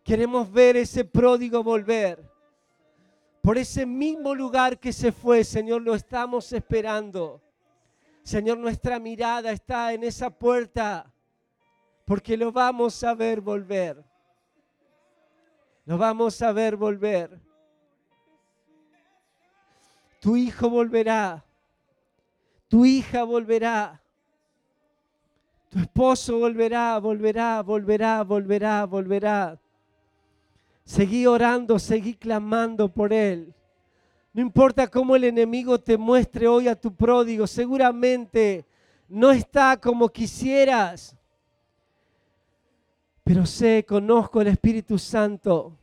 Queremos 0.04 0.52
ver 0.52 0.76
ese 0.76 1.06
pródigo 1.06 1.64
volver. 1.64 2.30
Por 3.42 3.58
ese 3.58 3.86
mismo 3.86 4.34
lugar 4.34 4.80
que 4.80 4.92
se 4.92 5.12
fue, 5.12 5.44
Señor, 5.44 5.82
lo 5.82 5.94
estamos 5.94 6.52
esperando. 6.52 7.43
Señor, 8.24 8.58
nuestra 8.58 9.00
mirada 9.00 9.52
está 9.52 9.94
en 9.94 10.04
esa 10.04 10.30
puerta 10.30 11.12
porque 12.06 12.38
lo 12.38 12.52
vamos 12.52 13.04
a 13.04 13.14
ver 13.14 13.42
volver. 13.42 14.04
Lo 15.86 15.98
vamos 15.98 16.42
a 16.42 16.52
ver 16.54 16.78
volver. 16.78 17.40
Tu 20.22 20.38
hijo 20.38 20.70
volverá. 20.70 21.44
Tu 22.70 22.86
hija 22.86 23.24
volverá. 23.24 24.02
Tu 25.70 25.80
esposo 25.80 26.40
volverá, 26.40 26.98
volverá, 27.00 27.62
volverá, 27.62 28.24
volverá, 28.24 28.86
volverá. 28.86 29.60
Seguí 30.86 31.26
orando, 31.28 31.78
seguí 31.80 32.14
clamando 32.14 32.88
por 32.88 33.12
él. 33.12 33.54
No 34.34 34.42
importa 34.42 34.88
cómo 34.88 35.16
el 35.16 35.26
enemigo 35.26 35.80
te 35.80 35.96
muestre 35.96 36.48
hoy 36.48 36.68
a 36.68 36.76
tu 36.76 36.94
pródigo, 36.94 37.46
seguramente 37.46 38.66
no 39.08 39.32
está 39.32 39.80
como 39.80 40.10
quisieras. 40.10 41.16
Pero 43.24 43.46
sé, 43.46 43.86
conozco 43.88 44.42
el 44.42 44.48
Espíritu 44.48 44.98
Santo. 44.98 45.78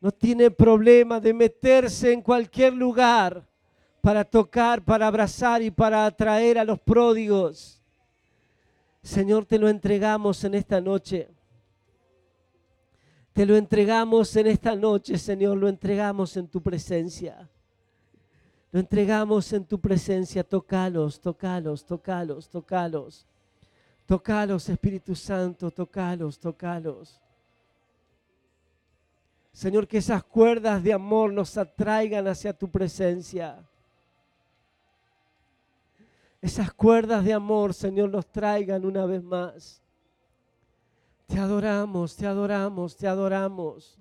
No 0.00 0.12
tiene 0.12 0.50
problema 0.50 1.18
de 1.18 1.32
meterse 1.32 2.12
en 2.12 2.20
cualquier 2.20 2.74
lugar 2.74 3.42
para 4.02 4.22
tocar, 4.22 4.84
para 4.84 5.06
abrazar 5.06 5.62
y 5.62 5.70
para 5.70 6.04
atraer 6.04 6.58
a 6.58 6.64
los 6.64 6.78
pródigos. 6.78 7.80
Señor, 9.02 9.46
te 9.46 9.58
lo 9.58 9.68
entregamos 9.68 10.44
en 10.44 10.54
esta 10.54 10.80
noche. 10.80 11.28
Te 13.36 13.44
lo 13.44 13.54
entregamos 13.54 14.34
en 14.36 14.46
esta 14.46 14.74
noche, 14.74 15.18
Señor, 15.18 15.58
lo 15.58 15.68
entregamos 15.68 16.38
en 16.38 16.48
tu 16.48 16.62
presencia. 16.62 17.46
Lo 18.72 18.80
entregamos 18.80 19.52
en 19.52 19.66
tu 19.66 19.78
presencia. 19.78 20.42
Tocalos, 20.42 21.20
tocalos, 21.20 21.84
tocalos, 21.84 22.48
tocalos. 22.48 23.26
Tocalos, 24.06 24.70
Espíritu 24.70 25.14
Santo, 25.14 25.70
tocalos, 25.70 26.38
tocalos. 26.38 27.20
Señor, 29.52 29.86
que 29.86 29.98
esas 29.98 30.24
cuerdas 30.24 30.82
de 30.82 30.94
amor 30.94 31.30
nos 31.30 31.58
atraigan 31.58 32.26
hacia 32.28 32.54
tu 32.54 32.70
presencia. 32.70 33.62
Esas 36.40 36.72
cuerdas 36.72 37.22
de 37.22 37.34
amor, 37.34 37.74
Señor, 37.74 38.08
nos 38.08 38.26
traigan 38.32 38.86
una 38.86 39.04
vez 39.04 39.22
más. 39.22 39.85
Te 41.26 41.38
adoramos, 41.38 42.16
te 42.16 42.26
adoramos, 42.26 42.96
te 42.96 43.08
adoramos. 43.08 43.98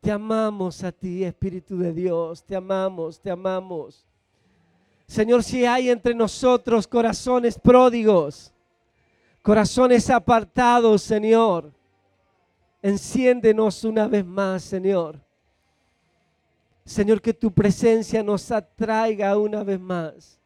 Te 0.00 0.10
amamos 0.10 0.84
a 0.84 0.92
ti, 0.92 1.24
Espíritu 1.24 1.78
de 1.78 1.92
Dios. 1.92 2.44
Te 2.44 2.54
amamos, 2.54 3.20
te 3.20 3.30
amamos. 3.30 4.06
Señor, 5.06 5.42
si 5.42 5.64
hay 5.64 5.90
entre 5.90 6.14
nosotros 6.14 6.86
corazones 6.86 7.58
pródigos, 7.58 8.52
corazones 9.42 10.08
apartados, 10.10 11.02
Señor, 11.02 11.72
enciéndenos 12.80 13.84
una 13.84 14.08
vez 14.08 14.24
más, 14.24 14.62
Señor. 14.62 15.20
Señor, 16.84 17.20
que 17.20 17.32
tu 17.32 17.52
presencia 17.52 18.22
nos 18.22 18.50
atraiga 18.50 19.36
una 19.38 19.64
vez 19.64 19.80
más. 19.80 20.38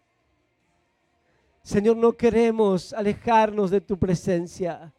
Señor, 1.63 1.97
no 1.97 2.17
queremos 2.17 2.93
alejarnos 2.93 3.71
de 3.71 3.81
tu 3.81 3.99
presencia. 3.99 4.93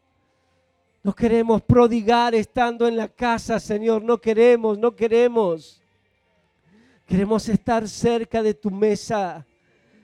No 1.01 1.15
queremos 1.15 1.61
prodigar 1.61 2.35
estando 2.35 2.87
en 2.87 2.97
la 2.97 3.07
casa, 3.07 3.59
Señor. 3.59 4.03
No 4.03 4.19
queremos, 4.19 4.77
no 4.77 4.95
queremos. 4.95 5.81
Queremos 7.05 7.47
estar 7.47 7.87
cerca 7.87 8.43
de 8.43 8.53
tu 8.53 8.69
mesa. 8.69 9.45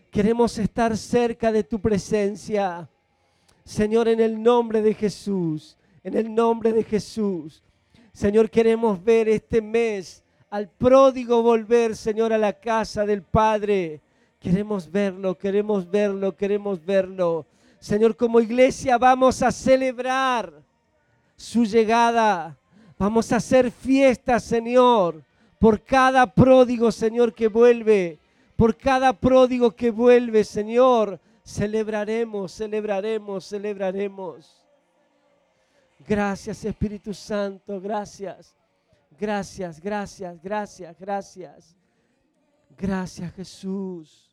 Queremos 0.10 0.58
estar 0.58 0.96
cerca 0.96 1.52
de 1.52 1.64
tu 1.64 1.80
presencia. 1.80 2.90
Señor, 3.66 4.08
en 4.08 4.22
el 4.22 4.42
nombre 4.42 4.82
de 4.82 4.94
Jesús. 4.94 5.78
En 6.04 6.16
el 6.16 6.34
nombre 6.34 6.72
de 6.72 6.84
Jesús. 6.84 7.62
Señor, 8.14 8.50
queremos 8.50 9.04
ver 9.04 9.28
este 9.28 9.62
mes 9.62 10.24
al 10.50 10.70
pródigo 10.70 11.42
volver, 11.42 11.98
Señor, 11.98 12.32
a 12.32 12.38
la 12.38 12.54
casa 12.54 13.06
del 13.06 13.22
Padre. 13.22 14.00
Queremos 14.40 14.90
verlo, 14.90 15.38
queremos 15.38 15.90
verlo, 15.90 16.34
queremos 16.38 16.86
verlo. 16.86 17.46
Señor, 17.80 18.16
como 18.16 18.40
iglesia 18.40 18.98
vamos 18.98 19.42
a 19.42 19.52
celebrar 19.52 20.65
su 21.36 21.66
llegada. 21.66 22.58
Vamos 22.98 23.32
a 23.32 23.38
hacer 23.38 23.72
fiesta, 23.72 24.40
Señor, 24.40 25.24
por 25.60 25.84
cada 25.84 26.26
pródigo, 26.26 26.92
Señor, 26.92 27.34
que 27.34 27.48
vuelve. 27.48 28.20
Por 28.56 28.78
cada 28.78 29.12
pródigo 29.14 29.72
que 29.72 29.92
vuelve, 29.92 30.44
Señor. 30.44 31.20
Celebraremos, 31.44 32.54
celebraremos, 32.54 33.46
celebraremos. 33.46 34.66
Gracias, 36.08 36.64
Espíritu 36.64 37.14
Santo, 37.14 37.80
gracias. 37.82 38.56
Gracias, 39.20 39.80
gracias, 39.80 40.42
gracias, 40.42 41.00
gracias. 41.00 41.76
Gracias, 42.78 43.34
Jesús. 43.34 44.25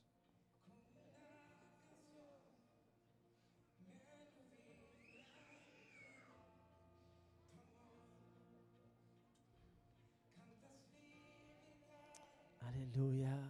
Hallelujah. 13.02 13.41